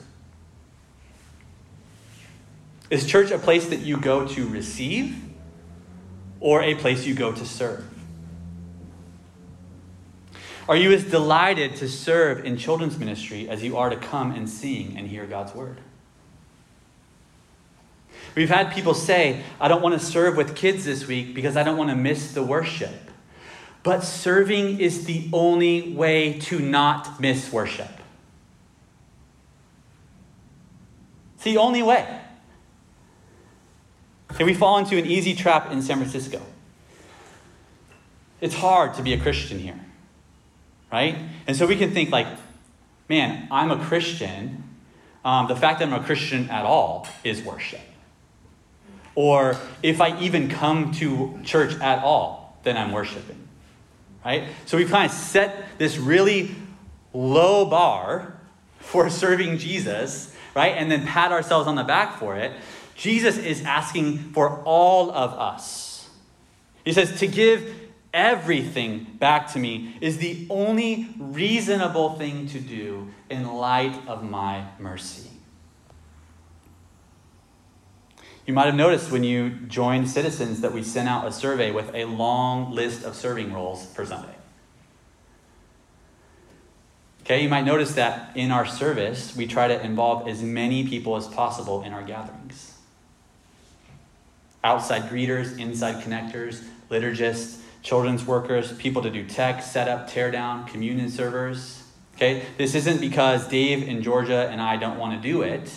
Is 2.90 3.08
church 3.08 3.32
a 3.32 3.40
place 3.40 3.68
that 3.68 3.80
you 3.80 3.98
go 3.98 4.28
to 4.28 4.48
receive 4.48 5.16
or 6.40 6.62
a 6.62 6.76
place 6.76 7.06
you 7.06 7.16
go 7.16 7.32
to 7.32 7.46
serve? 7.46 7.86
Are 10.68 10.76
you 10.76 10.92
as 10.94 11.04
delighted 11.04 11.76
to 11.78 11.90
serve 11.90 12.46
in 12.46 12.58
children's 12.58 12.98
ministry 12.98 13.50
as 13.50 13.64
you 13.64 13.78
are 13.78 13.90
to 13.90 13.98
come 13.98 14.32
and 14.32 14.50
sing 14.50 14.96
and 14.98 15.08
hear 15.08 15.26
God's 15.26 15.54
word? 15.54 15.80
We've 18.36 18.50
had 18.50 18.72
people 18.72 18.94
say, 18.94 19.44
I 19.60 19.68
don't 19.68 19.82
want 19.82 20.00
to 20.00 20.06
serve 20.06 20.38
with 20.38 20.56
kids 20.56 20.86
this 20.86 21.08
week 21.08 21.36
because 21.36 21.58
I 21.58 21.64
don't 21.64 21.78
want 21.78 21.90
to 21.90 21.96
miss 21.96 22.34
the 22.34 22.44
worship. 22.44 22.94
But 23.84 24.02
serving 24.02 24.80
is 24.80 25.06
the 25.06 25.30
only 25.34 25.94
way 25.94 26.40
to 26.42 26.60
not 26.60 27.20
miss 27.20 27.52
worship. 27.52 27.90
It's 31.44 31.56
the 31.56 31.58
only 31.58 31.84
way. 31.84 32.22
And 34.40 34.48
we 34.48 34.54
fall 34.54 34.78
into 34.78 34.98
an 34.98 35.06
easy 35.06 35.36
trap 35.36 35.72
in 35.72 35.82
San 35.82 35.98
Francisco. 35.98 36.42
It's 38.42 38.56
hard 38.56 38.96
to 38.96 39.04
be 39.04 39.14
a 39.14 39.20
Christian 39.20 39.60
here 39.60 39.80
right? 40.94 41.18
And 41.48 41.58
so 41.58 41.66
we 41.66 41.76
can 41.76 41.92
think 41.92 42.12
like, 42.12 42.28
man, 43.10 43.48
I'm 43.50 43.72
a 43.72 43.84
Christian. 43.84 44.64
Um, 45.26 45.48
the 45.48 45.56
fact 45.56 45.80
that 45.80 45.88
I'm 45.88 45.94
a 45.94 46.04
Christian 46.04 46.50
at 46.52 46.66
all 46.66 47.08
is 47.24 47.42
worship. 47.42 47.82
Or 49.16 49.58
if 49.82 50.00
I 50.00 50.20
even 50.20 50.50
come 50.50 50.92
to 50.94 51.40
church 51.44 51.74
at 51.82 52.04
all, 52.04 52.58
then 52.62 52.78
I'm 52.78 52.92
worshiping, 52.92 53.48
right? 54.24 54.50
So 54.66 54.78
we 54.78 54.86
kind 54.86 55.06
of 55.06 55.12
set 55.12 55.80
this 55.80 55.98
really 55.98 56.56
low 57.12 57.66
bar 57.66 58.38
for 58.80 59.10
serving 59.10 59.58
Jesus, 59.58 60.33
right? 60.56 60.76
And 60.78 60.92
then 60.92 61.06
pat 61.06 61.32
ourselves 61.32 61.68
on 61.68 61.76
the 61.76 61.84
back 61.84 62.20
for 62.20 62.36
it. 62.36 62.54
Jesus 62.96 63.38
is 63.38 63.64
asking 63.64 64.18
for 64.34 64.62
all 64.64 65.12
of 65.12 65.34
us. 65.34 66.10
He 66.86 66.94
says 66.94 67.20
to 67.20 67.28
give 67.28 67.82
everything 68.14 69.08
back 69.20 69.52
to 69.54 69.60
me 69.60 69.98
is 70.00 70.18
the 70.18 70.46
only 70.50 71.10
reasonable 71.18 72.14
thing 72.14 72.48
to 72.48 72.60
do 72.60 73.10
in 73.30 73.52
light 73.54 74.00
of 74.08 74.24
my 74.24 74.66
mercy. 74.80 75.30
You 78.46 78.54
might 78.54 78.66
have 78.66 78.76
noticed 78.76 79.10
when 79.10 79.24
you 79.24 79.52
joined 79.68 80.10
Citizens 80.10 80.62
that 80.62 80.74
we 80.74 80.84
sent 80.84 81.08
out 81.08 81.26
a 81.26 81.32
survey 81.32 81.72
with 81.72 81.94
a 81.96 82.06
long 82.06 82.72
list 82.74 83.04
of 83.04 83.16
serving 83.16 83.54
roles 83.54 83.86
for 83.94 84.06
Sunday. 84.06 84.33
Okay, 87.24 87.42
you 87.42 87.50
might 87.50 87.64
notice 87.64 87.94
that 87.94 88.36
in 88.36 88.52
our 88.52 88.66
service, 88.66 89.36
we 89.36 89.48
try 89.48 89.70
to 89.70 89.82
involve 89.82 90.28
as 90.28 90.42
many 90.42 90.86
people 90.86 91.16
as 91.16 91.26
possible 91.28 91.84
in 91.84 91.94
our 91.94 92.04
gatherings 92.04 92.74
outside 94.64 95.04
greeters, 95.04 95.60
inside 95.60 96.04
connectors, 96.04 96.64
liturgists, 96.90 97.60
children's 97.82 98.26
workers, 98.26 98.72
people 98.74 99.02
to 99.02 99.10
do 99.10 99.26
tech, 99.26 99.62
setup, 99.62 100.08
tear 100.08 100.32
down, 100.32 100.66
communion 100.68 101.10
servers. 101.10 101.84
Okay? 102.16 102.46
This 102.58 102.76
isn't 102.76 103.02
because 103.02 103.48
Dave 103.48 103.88
in 103.88 104.02
Georgia 104.02 104.48
and 104.50 104.62
I 104.62 104.78
don't 104.78 104.98
want 104.98 105.22
to 105.22 105.28
do 105.28 105.42
it. 105.42 105.70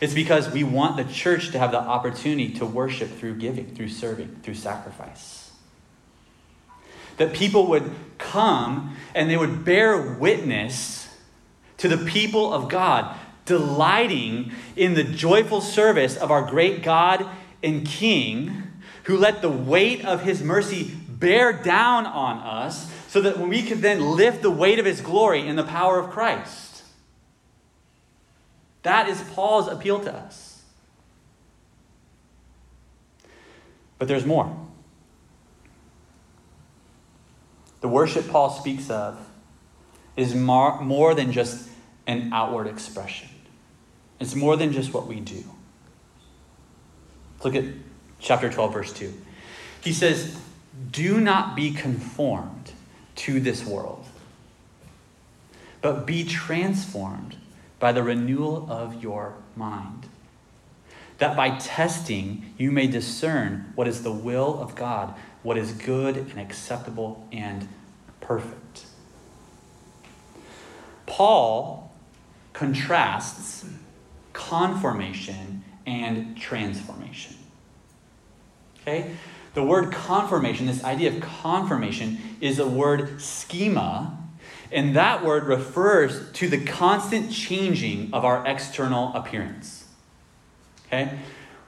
It's 0.00 0.14
because 0.14 0.50
we 0.50 0.64
want 0.64 0.96
the 0.96 1.04
church 1.04 1.52
to 1.52 1.58
have 1.58 1.70
the 1.70 1.80
opportunity 1.80 2.52
to 2.54 2.66
worship 2.66 3.08
through 3.08 3.36
giving, 3.36 3.74
through 3.74 3.88
serving, 3.88 4.40
through 4.42 4.54
sacrifice. 4.54 5.41
That 7.16 7.32
people 7.32 7.66
would 7.68 7.90
come 8.18 8.96
and 9.14 9.30
they 9.30 9.36
would 9.36 9.64
bear 9.64 10.00
witness 10.00 11.08
to 11.78 11.88
the 11.88 11.98
people 11.98 12.52
of 12.52 12.68
God, 12.68 13.16
delighting 13.44 14.52
in 14.76 14.94
the 14.94 15.04
joyful 15.04 15.60
service 15.60 16.16
of 16.16 16.30
our 16.30 16.42
great 16.42 16.82
God 16.82 17.28
and 17.62 17.86
King 17.86 18.62
who 19.04 19.16
let 19.16 19.42
the 19.42 19.50
weight 19.50 20.04
of 20.04 20.22
his 20.22 20.42
mercy 20.42 20.84
bear 21.08 21.52
down 21.52 22.06
on 22.06 22.38
us 22.38 22.90
so 23.08 23.20
that 23.20 23.38
we 23.38 23.62
could 23.62 23.78
then 23.78 24.00
lift 24.00 24.42
the 24.42 24.50
weight 24.50 24.78
of 24.78 24.86
his 24.86 25.00
glory 25.00 25.46
in 25.46 25.56
the 25.56 25.64
power 25.64 25.98
of 25.98 26.10
Christ. 26.10 26.82
That 28.82 29.08
is 29.08 29.20
Paul's 29.34 29.68
appeal 29.68 30.00
to 30.00 30.12
us. 30.12 30.62
But 33.98 34.08
there's 34.08 34.26
more. 34.26 34.56
The 37.82 37.88
worship 37.88 38.28
Paul 38.28 38.48
speaks 38.48 38.88
of 38.88 39.18
is 40.16 40.34
more, 40.34 40.80
more 40.80 41.14
than 41.14 41.32
just 41.32 41.68
an 42.06 42.32
outward 42.32 42.66
expression, 42.66 43.28
it's 44.18 44.34
more 44.34 44.56
than 44.56 44.72
just 44.72 44.94
what 44.94 45.06
we 45.06 45.20
do. 45.20 45.44
Look 47.44 47.54
at 47.56 47.64
chapter 48.20 48.48
12, 48.48 48.72
verse 48.72 48.92
2. 48.92 49.12
He 49.82 49.92
says, 49.92 50.38
Do 50.92 51.20
not 51.20 51.56
be 51.56 51.72
conformed 51.72 52.72
to 53.16 53.40
this 53.40 53.64
world, 53.64 54.06
but 55.80 56.06
be 56.06 56.24
transformed 56.24 57.36
by 57.80 57.90
the 57.90 58.02
renewal 58.04 58.70
of 58.70 59.02
your 59.02 59.34
mind. 59.56 60.06
That 61.18 61.36
by 61.36 61.58
testing 61.58 62.54
you 62.58 62.70
may 62.70 62.86
discern 62.86 63.72
what 63.74 63.88
is 63.88 64.04
the 64.04 64.12
will 64.12 64.60
of 64.60 64.76
God, 64.76 65.14
what 65.42 65.58
is 65.58 65.72
good 65.72 66.16
and 66.16 66.38
acceptable 66.38 67.26
and 67.32 67.68
perfect. 68.20 68.86
Paul 71.06 71.92
contrasts 72.52 73.66
conformation 74.32 75.64
and 75.86 76.36
transformation. 76.36 77.36
Okay? 78.80 79.10
The 79.54 79.62
word 79.62 79.92
conformation, 79.92 80.66
this 80.66 80.82
idea 80.84 81.12
of 81.12 81.20
conformation, 81.20 82.18
is 82.40 82.58
a 82.58 82.66
word 82.66 83.20
schema, 83.20 84.18
and 84.70 84.96
that 84.96 85.24
word 85.24 85.44
refers 85.44 86.32
to 86.32 86.48
the 86.48 86.64
constant 86.64 87.30
changing 87.30 88.14
of 88.14 88.24
our 88.24 88.46
external 88.46 89.12
appearance. 89.14 89.84
Okay? 90.86 91.18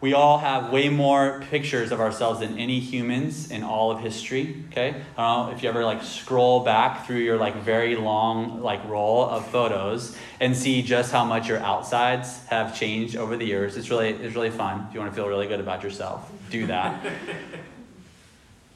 We 0.04 0.12
all 0.12 0.36
have 0.36 0.70
way 0.70 0.90
more 0.90 1.42
pictures 1.50 1.90
of 1.90 1.98
ourselves 1.98 2.40
than 2.40 2.58
any 2.58 2.78
humans 2.78 3.50
in 3.50 3.62
all 3.62 3.90
of 3.90 4.00
history. 4.00 4.62
Okay, 4.70 4.88
I 5.16 5.22
don't 5.22 5.48
know 5.48 5.56
if 5.56 5.62
you 5.62 5.68
ever 5.70 5.82
like 5.82 6.02
scroll 6.02 6.60
back 6.62 7.06
through 7.06 7.20
your 7.20 7.38
like 7.38 7.56
very 7.62 7.96
long 7.96 8.60
like 8.60 8.86
roll 8.86 9.24
of 9.24 9.50
photos 9.50 10.14
and 10.40 10.54
see 10.54 10.82
just 10.82 11.10
how 11.10 11.24
much 11.24 11.48
your 11.48 11.58
outsides 11.60 12.44
have 12.48 12.78
changed 12.78 13.16
over 13.16 13.38
the 13.38 13.46
years. 13.46 13.78
It's 13.78 13.88
really 13.88 14.10
it's 14.10 14.34
really 14.34 14.50
fun. 14.50 14.84
If 14.88 14.92
you 14.92 15.00
want 15.00 15.10
to 15.10 15.16
feel 15.16 15.26
really 15.26 15.48
good 15.48 15.60
about 15.60 15.82
yourself, 15.82 16.30
do 16.50 16.66
that. 16.66 17.02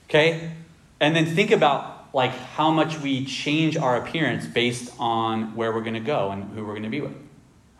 Okay, 0.08 0.50
and 0.98 1.14
then 1.14 1.26
think 1.26 1.50
about 1.50 2.08
like 2.14 2.30
how 2.30 2.70
much 2.70 3.00
we 3.00 3.26
change 3.26 3.76
our 3.76 3.98
appearance 3.98 4.46
based 4.46 4.94
on 4.98 5.54
where 5.54 5.74
we're 5.74 5.82
going 5.82 5.92
to 5.92 6.00
go 6.00 6.30
and 6.30 6.44
who 6.54 6.64
we're 6.64 6.72
going 6.72 6.84
to 6.84 6.88
be 6.88 7.02
with. 7.02 7.27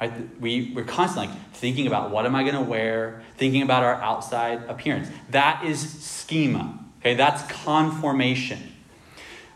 Right? 0.00 0.40
We, 0.40 0.72
we're 0.74 0.84
constantly 0.84 1.34
thinking 1.54 1.86
about 1.86 2.10
what 2.10 2.24
am 2.24 2.34
I 2.34 2.42
going 2.42 2.54
to 2.54 2.60
wear, 2.60 3.22
thinking 3.36 3.62
about 3.62 3.82
our 3.82 3.94
outside 3.94 4.62
appearance. 4.68 5.08
That 5.30 5.64
is 5.64 5.80
schema. 6.02 6.78
Okay, 7.00 7.14
that's 7.14 7.42
conformation. 7.64 8.72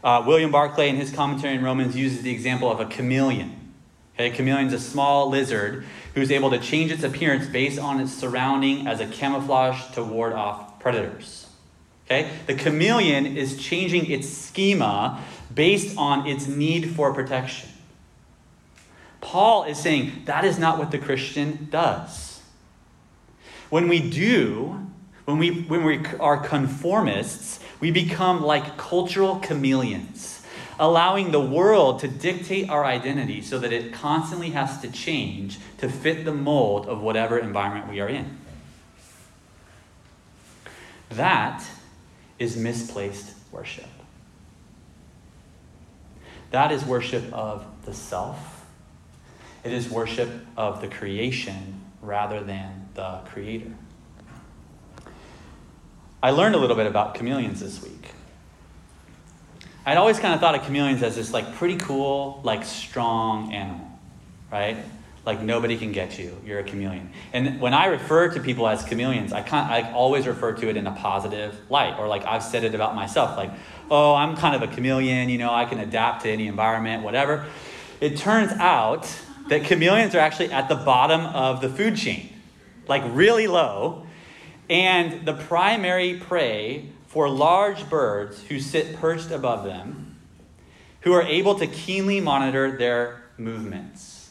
Uh, 0.03 0.25
William 0.27 0.51
Barclay, 0.51 0.89
in 0.89 0.97
his 0.97 1.13
commentary 1.13 1.55
in 1.55 1.63
Romans, 1.63 1.97
uses 1.97 2.23
the 2.23 2.33
example 2.33 2.71
of 2.71 2.81
a 2.81 2.87
chameleon. 2.87 3.73
Okay, 4.15 4.31
a 4.31 4.35
chameleon 4.35 4.67
is 4.67 4.73
a 4.73 4.81
small 4.81 5.31
lizard 5.31 5.85
who's 6.15 6.31
able 6.31 6.51
to 6.51 6.59
change 6.59 6.91
its 6.91 7.03
appearance 7.03 7.47
based 7.47 7.79
on 7.79 8.01
its 8.01 8.13
surrounding 8.13 8.87
as 8.87 9.01
a 9.01 9.07
camouflage 9.07 9.93
to 9.95 10.03
ward 10.03 10.33
off 10.33 10.81
predators. 10.81 11.49
Okay, 12.07 12.31
the 12.47 12.55
chameleon 12.55 13.37
is 13.37 13.57
changing 13.57 14.11
its 14.11 14.29
schema 14.29 15.23
based 15.55 15.97
on 15.97 16.27
its 16.27 16.47
need 16.47 16.95
for 16.95 17.15
protection. 17.15 17.71
Paul 19.23 19.65
is 19.65 19.79
saying 19.79 20.25
that 20.27 20.45
is 20.45 20.59
not 20.59 20.79
what 20.79 20.91
the 20.91 20.99
Christian 20.99 21.69
does. 21.71 22.43
When 23.71 23.89
we 23.89 24.11
do, 24.11 24.87
when 25.25 25.39
we, 25.39 25.63
when 25.63 25.85
we 25.85 26.05
are 26.21 26.45
conformists, 26.45 27.61
we 27.81 27.91
become 27.91 28.43
like 28.43 28.77
cultural 28.77 29.39
chameleons, 29.39 30.45
allowing 30.79 31.31
the 31.31 31.41
world 31.41 32.01
to 32.01 32.09
dictate 32.09 32.69
our 32.69 32.85
identity 32.85 33.41
so 33.41 33.59
that 33.61 33.73
it 33.73 33.93
constantly 33.95 34.51
has 34.51 34.81
to 34.83 34.91
change 34.91 35.59
to 35.79 35.89
fit 35.89 36.25
the 36.25 36.35
mold 36.35 36.87
of 36.87 37.01
whatever 37.01 37.39
environment 37.39 37.89
we 37.89 38.01
are 38.01 38.09
in. 38.09 38.37
That 41.11 41.65
is 42.39 42.57
misplaced 42.57 43.37
worship. 43.53 43.87
That 46.51 46.73
is 46.73 46.85
worship 46.85 47.33
of 47.33 47.65
the 47.85 47.95
self 47.95 48.62
it 49.65 49.73
is 49.73 49.89
worship 49.89 50.29
of 50.57 50.81
the 50.81 50.89
creation 50.89 51.81
rather 52.01 52.43
than 52.43 52.89
the 52.95 53.21
creator. 53.27 53.73
I 56.23 56.31
learned 56.31 56.55
a 56.55 56.59
little 56.59 56.77
bit 56.77 56.87
about 56.87 57.15
chameleons 57.15 57.61
this 57.61 57.83
week. 57.83 58.11
I'd 59.85 59.97
always 59.97 60.21
kind 60.21 60.35
of 60.35 60.41
thought 60.41 60.55
of 60.55 60.63
chameleons 60.63 61.03
as 61.03 61.17
this 61.17 61.33
like 61.33 61.55
pretty 61.57 61.77
cool, 61.77 62.41
like 62.45 62.65
strong 62.65 63.53
animal, 63.53 63.89
right? 64.51 64.77
Like 65.25 65.41
nobody 65.41 65.77
can 65.77 65.91
get 65.93 66.19
you. 66.19 66.37
You're 66.45 66.61
a 66.61 66.65
chameleon. 66.65 67.11
And 67.33 67.61
when 67.61 67.75
I 67.75 67.87
refer 67.87 68.29
to 68.29 68.41
people 68.41 68.69
as 68.69 68.85
chameleons, 68.85 69.33
I 69.33 69.43
kind 69.43 69.73
I 69.73 69.93
always 69.93 70.27
refer 70.27 70.53
to 70.53 70.69
it 70.69 70.77
in 70.77 70.87
a 70.87 70.93
positive 70.93 71.57
light, 71.71 71.99
or 71.99 72.07
like 72.07 72.25
I've 72.25 72.43
said 72.43 72.63
it 72.65 72.75
about 72.75 72.95
myself, 72.95 73.37
like, 73.37 73.51
oh, 73.91 74.15
I'm 74.15 74.37
kind 74.37 74.55
of 74.55 74.69
a 74.69 74.73
chameleon. 74.73 75.29
You 75.29 75.39
know, 75.39 75.53
I 75.53 75.65
can 75.65 75.79
adapt 75.81 76.23
to 76.23 76.31
any 76.31 76.47
environment, 76.47 77.03
whatever. 77.03 77.47
It 78.01 78.17
turns 78.17 78.53
out 78.53 79.13
that 79.53 79.65
chameleons 79.65 80.15
are 80.15 80.19
actually 80.19 80.51
at 80.51 80.71
the 80.71 80.75
bottom 80.75 81.27
of 81.27 81.61
the 81.61 81.69
food 81.69 81.95
chain, 81.95 82.33
like 82.89 83.03
really 83.09 83.47
low. 83.47 84.07
And 84.71 85.27
the 85.27 85.35
primary 85.35 86.15
prey 86.15 86.87
for 87.09 87.29
large 87.29 87.91
birds 87.91 88.43
who 88.45 88.59
sit 88.59 88.97
perched 88.97 89.31
above 89.31 89.65
them, 89.65 90.17
who 91.03 91.13
are 91.13 91.21
able 91.21 91.59
to 91.59 91.67
keenly 91.67 92.19
monitor 92.19 92.79
their 92.79 93.25
movements, 93.37 94.31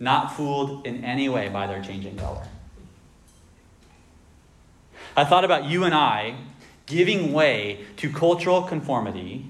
not 0.00 0.34
fooled 0.34 0.86
in 0.86 1.04
any 1.04 1.28
way 1.28 1.50
by 1.50 1.66
their 1.66 1.82
changing 1.82 2.16
color. 2.16 2.48
I 5.14 5.24
thought 5.24 5.44
about 5.44 5.66
you 5.66 5.84
and 5.84 5.94
I 5.94 6.36
giving 6.86 7.34
way 7.34 7.84
to 7.98 8.10
cultural 8.10 8.62
conformity 8.62 9.44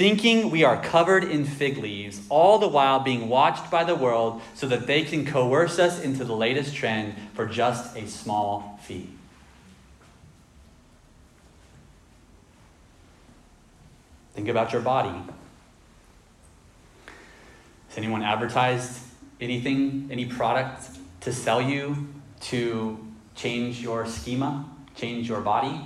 thinking 0.00 0.48
we 0.48 0.64
are 0.64 0.82
covered 0.82 1.24
in 1.24 1.44
fig 1.44 1.76
leaves, 1.76 2.22
all 2.30 2.58
the 2.58 2.66
while 2.66 3.00
being 3.00 3.28
watched 3.28 3.70
by 3.70 3.84
the 3.84 3.94
world 3.94 4.40
so 4.54 4.66
that 4.66 4.86
they 4.86 5.02
can 5.02 5.26
coerce 5.26 5.78
us 5.78 6.00
into 6.00 6.24
the 6.24 6.34
latest 6.34 6.74
trend 6.74 7.14
for 7.34 7.44
just 7.44 7.94
a 7.98 8.06
small 8.06 8.80
fee. 8.82 9.10
Think 14.32 14.48
about 14.48 14.72
your 14.72 14.80
body. 14.80 15.12
Has 17.88 17.98
anyone 17.98 18.22
advertised 18.22 19.00
anything, 19.38 20.08
any 20.10 20.24
product 20.24 20.96
to 21.20 21.30
sell 21.30 21.60
you 21.60 22.08
to 22.40 23.06
change 23.34 23.82
your 23.82 24.06
schema, 24.06 24.64
change 24.96 25.28
your 25.28 25.42
body? 25.42 25.78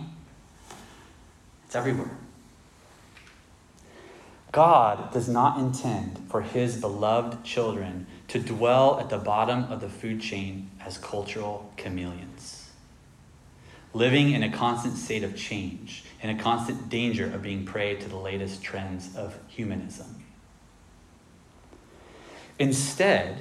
It's 1.66 1.74
everywhere. 1.74 2.16
God 4.54 5.12
does 5.12 5.28
not 5.28 5.58
intend 5.58 6.28
for 6.28 6.40
his 6.40 6.80
beloved 6.80 7.42
children 7.42 8.06
to 8.28 8.38
dwell 8.38 9.00
at 9.00 9.10
the 9.10 9.18
bottom 9.18 9.64
of 9.64 9.80
the 9.80 9.88
food 9.88 10.20
chain 10.20 10.70
as 10.80 10.96
cultural 10.96 11.72
chameleons, 11.76 12.70
living 13.92 14.30
in 14.30 14.44
a 14.44 14.52
constant 14.52 14.96
state 14.96 15.24
of 15.24 15.34
change, 15.34 16.04
in 16.22 16.30
a 16.30 16.40
constant 16.40 16.88
danger 16.88 17.24
of 17.24 17.42
being 17.42 17.66
prey 17.66 17.96
to 17.96 18.08
the 18.08 18.16
latest 18.16 18.62
trends 18.62 19.16
of 19.16 19.36
humanism. 19.48 20.24
Instead, 22.56 23.38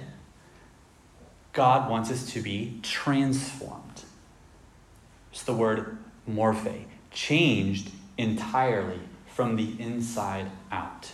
God 1.51 1.91
wants 1.91 2.09
us 2.09 2.25
to 2.33 2.41
be 2.41 2.79
transformed. 2.81 4.01
It's 5.31 5.43
the 5.43 5.53
word 5.53 5.95
morphe, 6.27 6.85
changed 7.11 7.91
entirely 8.17 8.99
from 9.33 9.55
the 9.55 9.75
inside 9.79 10.47
out. 10.71 11.11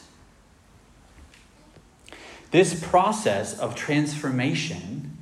This 2.52 2.84
process 2.84 3.58
of 3.58 3.76
transformation 3.76 5.18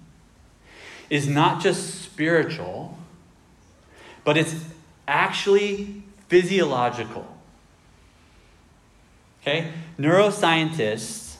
is 1.09 1.27
not 1.27 1.61
just 1.61 2.01
spiritual, 2.01 2.97
but 4.23 4.37
it's 4.37 4.55
actually 5.07 6.03
physiological. 6.27 7.37
Okay? 9.41 9.71
Neuroscientists 9.99 11.35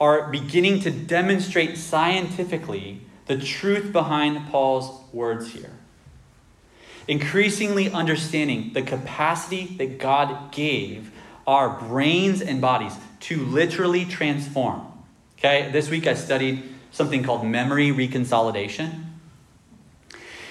are 0.00 0.30
beginning 0.30 0.80
to 0.80 0.90
demonstrate 0.90 1.76
scientifically 1.76 3.02
the 3.26 3.38
truth 3.38 3.92
behind 3.92 4.48
Paul's 4.50 5.00
words 5.12 5.52
here 5.52 5.81
increasingly 7.08 7.90
understanding 7.90 8.72
the 8.72 8.82
capacity 8.82 9.66
that 9.78 9.98
God 9.98 10.52
gave 10.52 11.10
our 11.46 11.80
brains 11.80 12.40
and 12.40 12.60
bodies 12.60 12.94
to 13.20 13.44
literally 13.44 14.04
transform. 14.04 14.86
Okay, 15.38 15.70
this 15.72 15.90
week 15.90 16.06
I 16.06 16.14
studied 16.14 16.62
something 16.92 17.22
called 17.22 17.44
memory 17.44 17.90
reconsolidation. 17.90 19.04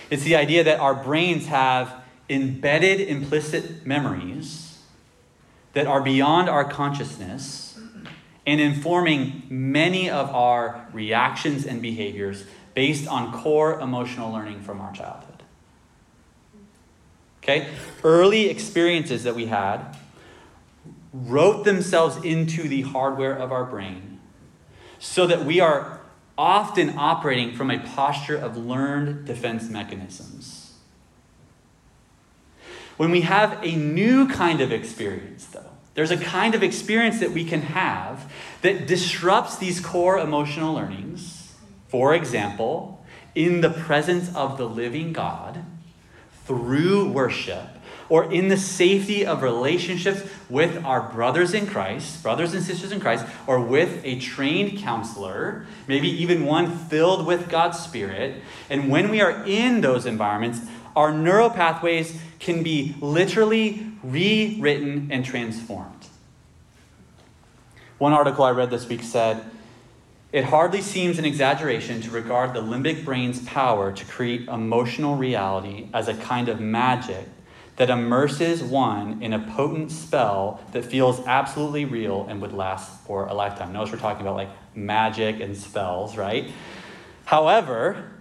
It's 0.09 0.23
the 0.23 0.35
idea 0.35 0.63
that 0.65 0.79
our 0.79 0.93
brains 0.93 1.47
have 1.47 1.93
embedded 2.29 2.99
implicit 2.99 3.85
memories 3.85 4.79
that 5.73 5.87
are 5.87 6.01
beyond 6.01 6.49
our 6.49 6.65
consciousness 6.65 7.79
and 8.45 8.59
informing 8.59 9.43
many 9.49 10.09
of 10.09 10.29
our 10.31 10.87
reactions 10.91 11.65
and 11.65 11.81
behaviors 11.81 12.43
based 12.73 13.07
on 13.07 13.31
core 13.31 13.79
emotional 13.79 14.31
learning 14.31 14.61
from 14.61 14.81
our 14.81 14.91
childhood. 14.91 15.30
Okay? 17.43 17.69
Early 18.03 18.49
experiences 18.49 19.23
that 19.23 19.35
we 19.35 19.47
had 19.47 19.97
wrote 21.13 21.65
themselves 21.65 22.23
into 22.23 22.67
the 22.67 22.81
hardware 22.81 23.33
of 23.33 23.51
our 23.51 23.65
brain 23.65 24.19
so 24.99 25.27
that 25.27 25.43
we 25.45 25.59
are 25.59 25.99
often 26.37 26.97
operating 26.97 27.53
from 27.53 27.69
a 27.69 27.79
posture 27.79 28.37
of 28.37 28.55
learned 28.55 29.25
defense 29.25 29.69
mechanisms. 29.69 30.73
When 32.97 33.11
we 33.11 33.21
have 33.21 33.59
a 33.63 33.75
new 33.75 34.27
kind 34.27 34.61
of 34.61 34.71
experience, 34.71 35.45
though, 35.47 35.71
there's 35.95 36.11
a 36.11 36.17
kind 36.17 36.55
of 36.55 36.63
experience 36.63 37.19
that 37.19 37.31
we 37.31 37.43
can 37.43 37.63
have 37.63 38.31
that 38.61 38.87
disrupts 38.87 39.57
these 39.57 39.79
core 39.79 40.19
emotional 40.19 40.73
learnings. 40.73 41.53
For 41.89 42.13
example, 42.15 43.03
in 43.35 43.61
the 43.61 43.69
presence 43.69 44.33
of 44.35 44.57
the 44.57 44.69
living 44.69 45.13
God 45.13 45.65
through 46.51 47.09
worship 47.09 47.65
or 48.09 48.31
in 48.31 48.49
the 48.49 48.57
safety 48.57 49.25
of 49.25 49.41
relationships 49.41 50.21
with 50.49 50.83
our 50.83 51.01
brothers 51.13 51.53
in 51.53 51.65
Christ, 51.65 52.21
brothers 52.21 52.53
and 52.53 52.61
sisters 52.61 52.91
in 52.91 52.99
Christ, 52.99 53.25
or 53.47 53.61
with 53.61 54.01
a 54.03 54.19
trained 54.19 54.79
counselor, 54.79 55.65
maybe 55.87 56.09
even 56.09 56.45
one 56.45 56.77
filled 56.77 57.25
with 57.25 57.49
God's 57.49 57.79
Spirit. 57.79 58.41
And 58.69 58.89
when 58.89 59.09
we 59.09 59.21
are 59.21 59.45
in 59.45 59.79
those 59.79 60.05
environments, 60.05 60.59
our 60.93 61.13
neural 61.13 61.49
pathways 61.49 62.19
can 62.39 62.63
be 62.63 62.95
literally 62.99 63.87
rewritten 64.03 65.07
and 65.09 65.23
transformed. 65.23 66.07
One 67.97 68.11
article 68.11 68.43
I 68.43 68.51
read 68.51 68.71
this 68.71 68.89
week 68.89 69.03
said, 69.03 69.41
it 70.31 70.45
hardly 70.45 70.81
seems 70.81 71.19
an 71.19 71.25
exaggeration 71.25 72.01
to 72.01 72.09
regard 72.09 72.53
the 72.53 72.61
limbic 72.61 73.03
brain's 73.03 73.43
power 73.45 73.91
to 73.91 74.05
create 74.05 74.47
emotional 74.47 75.15
reality 75.15 75.89
as 75.93 76.07
a 76.07 76.13
kind 76.13 76.47
of 76.47 76.59
magic 76.61 77.27
that 77.75 77.89
immerses 77.89 78.63
one 78.63 79.21
in 79.21 79.33
a 79.33 79.39
potent 79.39 79.91
spell 79.91 80.61
that 80.71 80.85
feels 80.85 81.19
absolutely 81.25 81.83
real 81.83 82.25
and 82.29 82.41
would 82.41 82.53
last 82.53 83.01
for 83.05 83.25
a 83.25 83.33
lifetime. 83.33 83.73
Notice 83.73 83.91
we're 83.91 83.99
talking 83.99 84.21
about 84.21 84.35
like 84.35 84.49
magic 84.73 85.41
and 85.41 85.57
spells, 85.57 86.15
right? 86.15 86.51
However, 87.25 88.11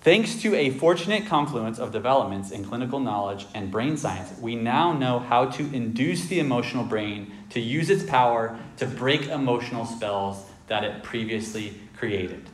thanks 0.00 0.36
to 0.42 0.54
a 0.54 0.70
fortunate 0.70 1.26
confluence 1.26 1.78
of 1.78 1.92
developments 1.92 2.52
in 2.52 2.64
clinical 2.64 3.00
knowledge 3.00 3.46
and 3.54 3.70
brain 3.70 3.98
science, 3.98 4.32
we 4.40 4.54
now 4.54 4.92
know 4.92 5.18
how 5.18 5.46
to 5.46 5.74
induce 5.74 6.26
the 6.26 6.38
emotional 6.38 6.84
brain 6.84 7.32
to 7.50 7.60
use 7.60 7.90
its 7.90 8.04
power 8.04 8.58
to 8.78 8.86
break 8.86 9.26
emotional 9.28 9.84
spells 9.84 10.46
that 10.66 10.84
it 10.84 11.02
previously 11.02 11.80
created. 11.96 12.48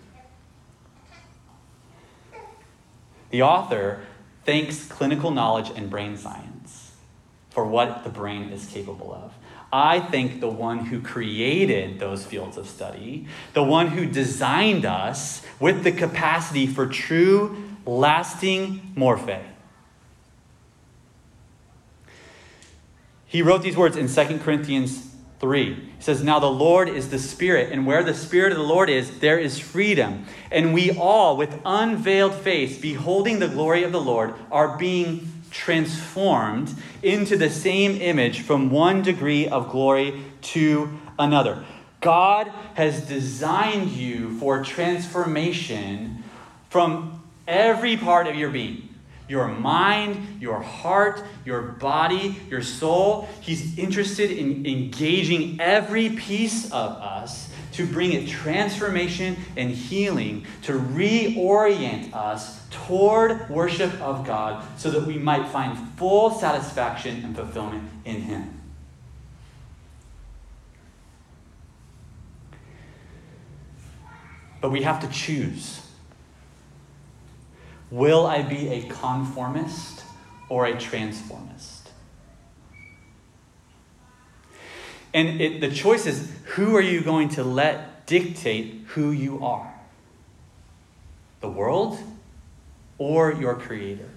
The 3.30 3.42
author 3.42 4.00
thanks 4.44 4.86
clinical 4.86 5.30
knowledge 5.30 5.70
and 5.74 5.88
brain 5.88 6.16
science 6.16 6.92
for 7.50 7.64
what 7.64 8.04
the 8.04 8.10
brain 8.10 8.50
is 8.50 8.66
capable 8.66 9.12
of. 9.12 9.32
I 9.72 10.00
thank 10.00 10.40
the 10.40 10.48
one 10.48 10.86
who 10.86 11.00
created 11.00 12.00
those 12.00 12.24
fields 12.24 12.56
of 12.56 12.68
study, 12.68 13.26
the 13.54 13.62
one 13.62 13.88
who 13.88 14.04
designed 14.04 14.84
us 14.84 15.42
with 15.60 15.84
the 15.84 15.92
capacity 15.92 16.66
for 16.66 16.86
true, 16.86 17.70
lasting 17.86 18.94
morphe. 18.96 19.44
He 23.26 23.42
wrote 23.42 23.62
these 23.62 23.76
words 23.76 23.96
in 23.96 24.08
2 24.08 24.38
Corinthians 24.40 25.09
3. 25.40 25.74
He 25.74 25.90
says, 25.98 26.22
Now 26.22 26.38
the 26.38 26.50
Lord 26.50 26.88
is 26.88 27.08
the 27.08 27.18
Spirit, 27.18 27.72
and 27.72 27.86
where 27.86 28.04
the 28.04 28.14
Spirit 28.14 28.52
of 28.52 28.58
the 28.58 28.64
Lord 28.64 28.90
is, 28.90 29.20
there 29.20 29.38
is 29.38 29.58
freedom. 29.58 30.26
And 30.52 30.74
we 30.74 30.90
all, 30.90 31.36
with 31.36 31.60
unveiled 31.64 32.34
face, 32.34 32.78
beholding 32.78 33.38
the 33.38 33.48
glory 33.48 33.82
of 33.82 33.90
the 33.90 34.00
Lord, 34.00 34.34
are 34.52 34.76
being 34.76 35.32
transformed 35.50 36.74
into 37.02 37.36
the 37.36 37.50
same 37.50 38.00
image 38.00 38.40
from 38.40 38.70
one 38.70 39.02
degree 39.02 39.48
of 39.48 39.70
glory 39.70 40.22
to 40.42 41.00
another. 41.18 41.64
God 42.00 42.52
has 42.74 43.00
designed 43.06 43.90
you 43.90 44.38
for 44.38 44.62
transformation 44.62 46.22
from 46.68 47.22
every 47.48 47.96
part 47.96 48.26
of 48.26 48.36
your 48.36 48.50
being 48.50 48.89
your 49.30 49.46
mind, 49.46 50.40
your 50.40 50.60
heart, 50.60 51.22
your 51.44 51.62
body, 51.62 52.36
your 52.50 52.62
soul. 52.62 53.28
He's 53.40 53.78
interested 53.78 54.32
in 54.32 54.66
engaging 54.66 55.60
every 55.60 56.10
piece 56.10 56.66
of 56.72 56.90
us 56.96 57.48
to 57.72 57.86
bring 57.86 58.12
it 58.12 58.28
transformation 58.28 59.36
and 59.56 59.70
healing, 59.70 60.44
to 60.62 60.72
reorient 60.72 62.12
us 62.12 62.60
toward 62.70 63.48
worship 63.48 63.92
of 64.00 64.26
God 64.26 64.64
so 64.76 64.90
that 64.90 65.06
we 65.06 65.16
might 65.16 65.46
find 65.48 65.78
full 65.96 66.32
satisfaction 66.32 67.24
and 67.24 67.36
fulfillment 67.36 67.88
in 68.04 68.22
Him. 68.22 68.60
But 74.60 74.72
we 74.72 74.82
have 74.82 75.00
to 75.00 75.08
choose. 75.08 75.89
Will 77.90 78.26
I 78.26 78.42
be 78.42 78.68
a 78.68 78.82
conformist 78.82 80.04
or 80.48 80.66
a 80.66 80.78
transformist? 80.78 81.90
And 85.12 85.40
it, 85.40 85.60
the 85.60 85.70
choice 85.70 86.06
is 86.06 86.30
who 86.44 86.76
are 86.76 86.80
you 86.80 87.00
going 87.00 87.30
to 87.30 87.42
let 87.42 88.06
dictate 88.06 88.84
who 88.88 89.10
you 89.10 89.44
are? 89.44 89.74
The 91.40 91.48
world 91.48 91.98
or 92.98 93.32
your 93.32 93.56
Creator? 93.56 94.08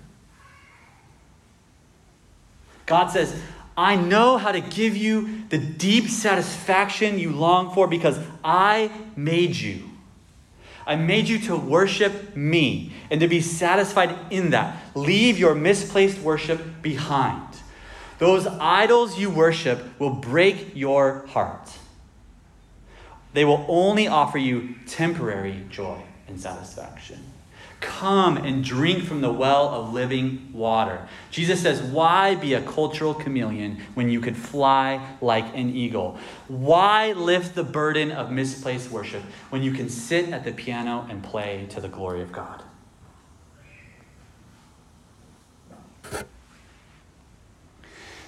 God 2.85 3.07
says, 3.07 3.41
I 3.75 3.95
know 3.95 4.37
how 4.37 4.51
to 4.51 4.61
give 4.61 4.95
you 4.95 5.45
the 5.49 5.57
deep 5.57 6.09
satisfaction 6.09 7.17
you 7.17 7.31
long 7.31 7.73
for 7.73 7.87
because 7.87 8.19
I 8.43 8.91
made 9.15 9.55
you. 9.55 9.89
I 10.85 10.95
made 10.95 11.27
you 11.27 11.39
to 11.39 11.55
worship 11.55 12.35
me 12.35 12.93
and 13.09 13.19
to 13.21 13.27
be 13.27 13.41
satisfied 13.41 14.15
in 14.29 14.51
that. 14.51 14.77
Leave 14.95 15.39
your 15.39 15.55
misplaced 15.55 16.19
worship 16.19 16.81
behind. 16.81 17.47
Those 18.19 18.45
idols 18.47 19.17
you 19.17 19.29
worship 19.29 19.99
will 19.99 20.11
break 20.11 20.75
your 20.75 21.25
heart. 21.27 21.69
They 23.33 23.45
will 23.45 23.65
only 23.67 24.07
offer 24.07 24.37
you 24.37 24.75
temporary 24.87 25.65
joy 25.69 26.01
and 26.27 26.39
satisfaction. 26.39 27.32
Come 27.83 28.37
and 28.37 28.63
drink 28.63 29.03
from 29.03 29.19
the 29.19 29.31
well 29.31 29.67
of 29.67 29.93
living 29.93 30.49
water. 30.53 31.05
Jesus 31.31 31.61
says, 31.61 31.81
Why 31.81 32.33
be 32.33 32.53
a 32.53 32.61
cultural 32.61 33.13
chameleon 33.13 33.81
when 33.93 34.09
you 34.09 34.21
could 34.21 34.37
fly 34.37 35.05
like 35.19 35.53
an 35.53 35.75
eagle? 35.75 36.17
Why 36.47 37.11
lift 37.11 37.55
the 37.55 37.63
burden 37.63 38.09
of 38.09 38.31
misplaced 38.31 38.89
worship 38.89 39.21
when 39.49 39.63
you 39.63 39.73
can 39.73 39.89
sit 39.89 40.29
at 40.29 40.45
the 40.45 40.53
piano 40.53 41.05
and 41.09 41.21
play 41.21 41.65
to 41.71 41.81
the 41.81 41.89
glory 41.89 42.21
of 42.21 42.31
God? 42.31 42.63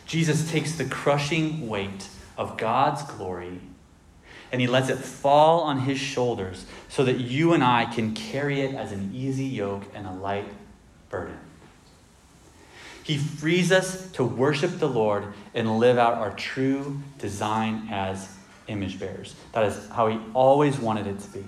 Jesus 0.06 0.52
takes 0.52 0.74
the 0.74 0.86
crushing 0.86 1.70
weight 1.70 2.10
of 2.38 2.58
God's 2.58 3.04
glory 3.04 3.62
and 4.52 4.62
he 4.62 4.68
lets 4.68 4.90
it 4.90 4.98
fall 4.98 5.62
on 5.62 5.82
his 5.82 6.00
shoulders 6.00 6.66
so 6.90 7.04
that 7.04 7.20
you 7.20 7.54
and 7.54 7.64
I 7.64 7.86
can 7.86 8.14
carry 8.14 8.62
it 8.62 8.76
as 8.76 8.92
an 8.92 9.12
easy 9.14 9.46
yoke 9.46 9.84
and 9.94 10.06
a 10.08 10.14
light 10.14 10.48
burden. 11.10 11.38
He 13.04 13.18
frees 13.18 13.72
us 13.72 14.10
to 14.14 14.24
worship 14.24 14.80
the 14.80 14.90
Lord 14.90 15.26
and 15.54 15.78
live 15.78 15.98
out 15.98 16.16
our 16.16 16.32
true 16.32 17.00
design 17.20 17.88
as 17.92 18.36
image 18.68 19.00
bearers. 19.00 19.36
That 19.52 19.66
is 19.66 19.90
how 19.90 20.08
he 20.08 20.20
always 20.34 20.80
wanted 20.80 21.06
it 21.08 21.20
to 21.20 21.30
be. 21.30 21.46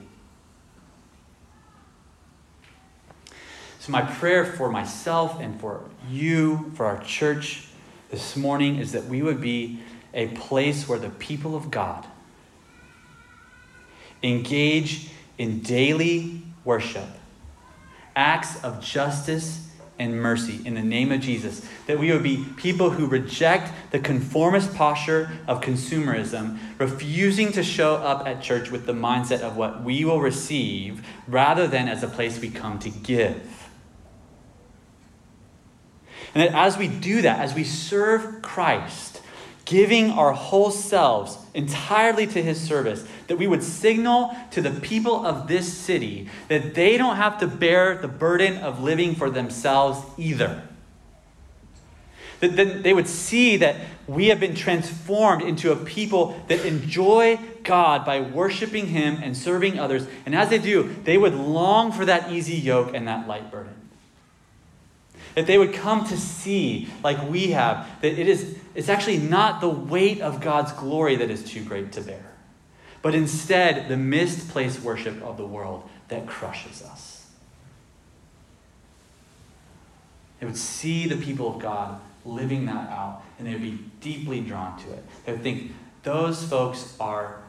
So, 3.80 3.92
my 3.92 4.02
prayer 4.02 4.46
for 4.46 4.70
myself 4.70 5.40
and 5.40 5.60
for 5.60 5.82
you, 6.12 6.72
for 6.76 6.86
our 6.86 7.02
church 7.04 7.68
this 8.12 8.36
morning, 8.36 8.78
is 8.78 8.92
that 8.92 9.06
we 9.06 9.22
would 9.22 9.42
be 9.42 9.80
a 10.14 10.28
place 10.28 10.88
where 10.88 11.00
the 11.00 11.10
people 11.10 11.56
of 11.56 11.72
God 11.72 12.06
engage 14.24 15.10
in 15.38 15.60
daily 15.62 16.42
worship, 16.64 17.08
acts 18.16 18.64
of 18.64 18.82
justice 18.84 19.68
and 20.00 20.22
mercy 20.22 20.60
in 20.66 20.76
the 20.76 20.82
name 20.82 21.12
of 21.12 21.22
Jesus. 21.22 21.66
That 21.88 22.00
we 22.00 22.12
would 22.12 22.24
be 22.24 22.46
people 22.58 22.92
who 22.92 23.08
reject 23.08 23.72
the 23.92 24.00
conformist 24.00 24.76
posture 24.76 25.32
of 25.48 25.62
consumerism, 25.62 26.60
refusing 26.78 27.52
to 27.54 27.64
show 27.64 27.96
up 27.96 28.28
at 28.28 28.42
church 28.42 28.70
with 28.70 28.86
the 28.86 28.94
mindset 28.94 29.42
of 29.42 29.58
what 29.58 29.84
we 29.84 30.06
will 30.06 30.22
receive 30.22 31.06
rather 31.28 31.68
than 31.68 31.88
as 31.88 32.04
a 32.04 32.08
place 32.08 32.40
we 32.40 32.50
come 32.50 32.80
to 32.80 32.90
give. 32.90 33.70
And 36.36 36.44
that 36.44 36.54
as 36.54 36.78
we 36.78 36.88
do 36.88 37.22
that, 37.24 37.40
as 37.40 37.56
we 37.56 37.64
serve 37.64 38.42
Christ, 38.42 39.17
giving 39.68 40.12
our 40.12 40.32
whole 40.32 40.72
selves 40.72 41.38
entirely 41.54 42.26
to 42.26 42.42
his 42.42 42.60
service, 42.60 43.06
that 43.28 43.36
we 43.36 43.46
would 43.46 43.62
signal 43.62 44.34
to 44.50 44.62
the 44.62 44.72
people 44.72 45.26
of 45.26 45.48
this 45.50 45.72
city 45.72 46.30
that 46.48 46.74
they 46.74 46.98
don't 46.98 47.18
have 47.18 47.38
to 47.38 47.48
bear 47.48 47.98
the 47.98 48.08
burden 48.08 48.58
of 48.58 48.82
living 48.82 49.14
for 49.14 49.30
themselves 49.30 50.00
either. 50.18 50.64
That 52.40 52.84
they 52.84 52.94
would 52.94 53.10
see 53.10 53.58
that 53.58 53.76
we 54.08 54.28
have 54.28 54.40
been 54.40 54.56
transformed 54.56 55.42
into 55.42 55.72
a 55.72 55.76
people 55.76 56.42
that 56.48 56.66
enjoy 56.66 57.38
God 57.64 58.06
by 58.06 58.22
worshiping 58.22 58.88
Him 58.88 59.20
and 59.22 59.36
serving 59.36 59.80
others. 59.80 60.08
And 60.26 60.34
as 60.34 60.50
they 60.50 60.60
do, 60.60 60.96
they 61.04 61.18
would 61.18 61.34
long 61.34 61.92
for 61.92 62.06
that 62.06 62.32
easy 62.32 62.56
yoke 62.56 62.94
and 62.94 63.08
that 63.08 63.28
light 63.28 63.52
burden 63.52 63.77
that 65.38 65.46
they 65.46 65.60
would 65.60 65.72
come 65.72 66.04
to 66.04 66.18
see, 66.18 66.90
like 67.04 67.30
we 67.30 67.52
have, 67.52 67.88
that 68.02 68.20
it 68.20 68.28
is 68.28 68.58
it's 68.74 68.90
actually 68.90 69.20
not 69.20 69.62
the 69.62 69.70
weight 69.70 70.20
of 70.20 70.42
God's 70.42 70.72
glory 70.72 71.16
that 71.18 71.30
is 71.30 71.44
too 71.44 71.64
great 71.64 71.92
to 71.92 72.02
bear, 72.02 72.34
but 73.04 73.14
instead 73.14 73.88
the 73.88 73.98
misplaced 73.98 74.82
worship 74.82 75.22
of 75.22 75.38
the 75.38 75.46
world 75.46 75.88
that 76.08 76.26
crushes 76.26 76.82
us. 76.82 77.28
They 80.40 80.48
would 80.48 80.58
see 80.58 81.08
the 81.08 81.18
people 81.18 81.54
of 81.56 81.62
God 81.62 82.02
living 82.26 82.66
that 82.66 82.90
out, 82.90 83.22
and 83.38 83.48
they 83.48 83.54
would 83.54 83.62
be 83.62 83.78
deeply 84.02 84.42
drawn 84.42 84.76
to 84.80 84.92
it. 84.92 85.06
They 85.28 85.34
would 85.34 85.44
think, 85.44 85.72
those 86.02 86.44
folks 86.44 86.98
are 87.00 87.44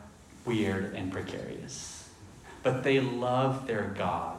weird 0.45 0.95
and 0.95 1.11
precarious, 1.11 2.07
but 2.63 2.85
they 2.85 3.01
love 3.01 3.67
their 3.67 3.95
God, 3.97 4.38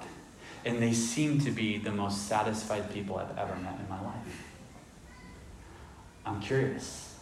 and 0.66 0.82
they 0.82 0.94
seem 0.94 1.40
to 1.40 1.52
be 1.52 1.78
the 1.78 1.92
most 1.92 2.28
satisfied 2.28 2.92
people 2.94 3.18
I've 3.18 3.38
ever 3.38 3.56
met 3.58 3.80
in 3.80 3.90
my 3.90 4.02
life. 4.02 4.46
I'm 6.26 6.42
curious. 6.42 7.16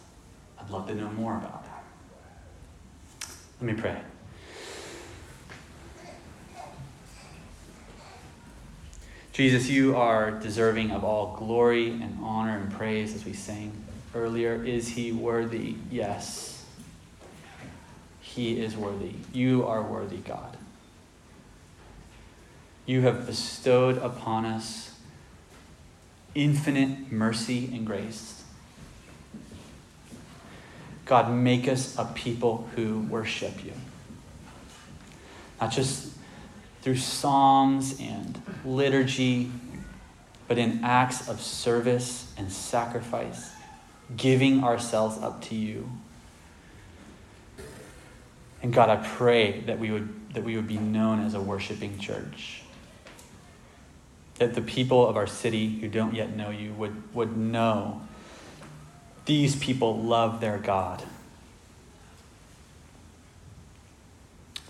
I'd 0.58 0.70
love 0.70 0.86
to 0.88 0.94
know 0.94 1.10
more 1.10 1.36
about 1.36 1.64
that. 1.64 1.84
Let 3.60 3.74
me 3.74 3.80
pray. 3.80 4.00
Jesus, 9.32 9.68
you 9.68 9.96
are 9.96 10.32
deserving 10.32 10.90
of 10.90 11.04
all 11.04 11.36
glory 11.36 11.92
and 11.92 12.18
honor 12.20 12.58
and 12.58 12.72
praise 12.72 13.14
as 13.14 13.24
we 13.24 13.32
sang 13.32 13.72
earlier. 14.12 14.64
Is 14.64 14.88
he 14.88 15.12
worthy? 15.12 15.76
Yes. 15.92 16.64
He 18.20 18.60
is 18.60 18.76
worthy. 18.76 19.12
You 19.32 19.64
are 19.64 19.82
worthy, 19.82 20.16
God. 20.16 20.56
You 22.88 23.02
have 23.02 23.26
bestowed 23.26 23.98
upon 23.98 24.46
us 24.46 24.92
infinite 26.34 27.12
mercy 27.12 27.68
and 27.70 27.86
grace. 27.86 28.42
God, 31.04 31.30
make 31.30 31.68
us 31.68 31.98
a 31.98 32.06
people 32.06 32.66
who 32.74 33.00
worship 33.00 33.62
you. 33.62 33.74
Not 35.60 35.70
just 35.70 36.14
through 36.80 36.96
songs 36.96 38.00
and 38.00 38.40
liturgy, 38.64 39.52
but 40.46 40.56
in 40.56 40.82
acts 40.82 41.28
of 41.28 41.42
service 41.42 42.32
and 42.38 42.50
sacrifice, 42.50 43.50
giving 44.16 44.64
ourselves 44.64 45.18
up 45.18 45.42
to 45.42 45.54
you. 45.54 45.90
And 48.62 48.72
God, 48.72 48.88
I 48.88 48.96
pray 48.96 49.60
that 49.66 49.78
we 49.78 49.90
would, 49.90 50.32
that 50.32 50.42
we 50.42 50.56
would 50.56 50.66
be 50.66 50.78
known 50.78 51.22
as 51.22 51.34
a 51.34 51.40
worshiping 51.42 51.98
church. 51.98 52.62
That 54.38 54.54
the 54.54 54.62
people 54.62 55.06
of 55.06 55.16
our 55.16 55.26
city 55.26 55.80
who 55.80 55.88
don't 55.88 56.14
yet 56.14 56.34
know 56.34 56.50
you 56.50 56.72
would, 56.74 57.14
would 57.14 57.36
know 57.36 58.02
these 59.24 59.56
people 59.56 60.00
love 60.00 60.40
their 60.40 60.58
God. 60.58 61.02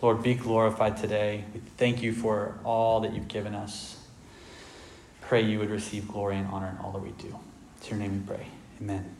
Lord, 0.00 0.22
be 0.22 0.34
glorified 0.34 0.96
today. 0.96 1.44
We 1.52 1.60
thank 1.76 2.02
you 2.02 2.12
for 2.12 2.54
all 2.64 3.00
that 3.00 3.14
you've 3.14 3.28
given 3.28 3.54
us. 3.54 3.98
Pray 5.20 5.42
you 5.42 5.58
would 5.58 5.70
receive 5.70 6.08
glory 6.08 6.36
and 6.36 6.46
honor 6.48 6.68
in 6.68 6.84
all 6.84 6.92
that 6.92 7.02
we 7.02 7.10
do. 7.10 7.38
It's 7.78 7.90
your 7.90 7.98
name 7.98 8.24
we 8.26 8.34
pray. 8.34 8.46
Amen. 8.80 9.17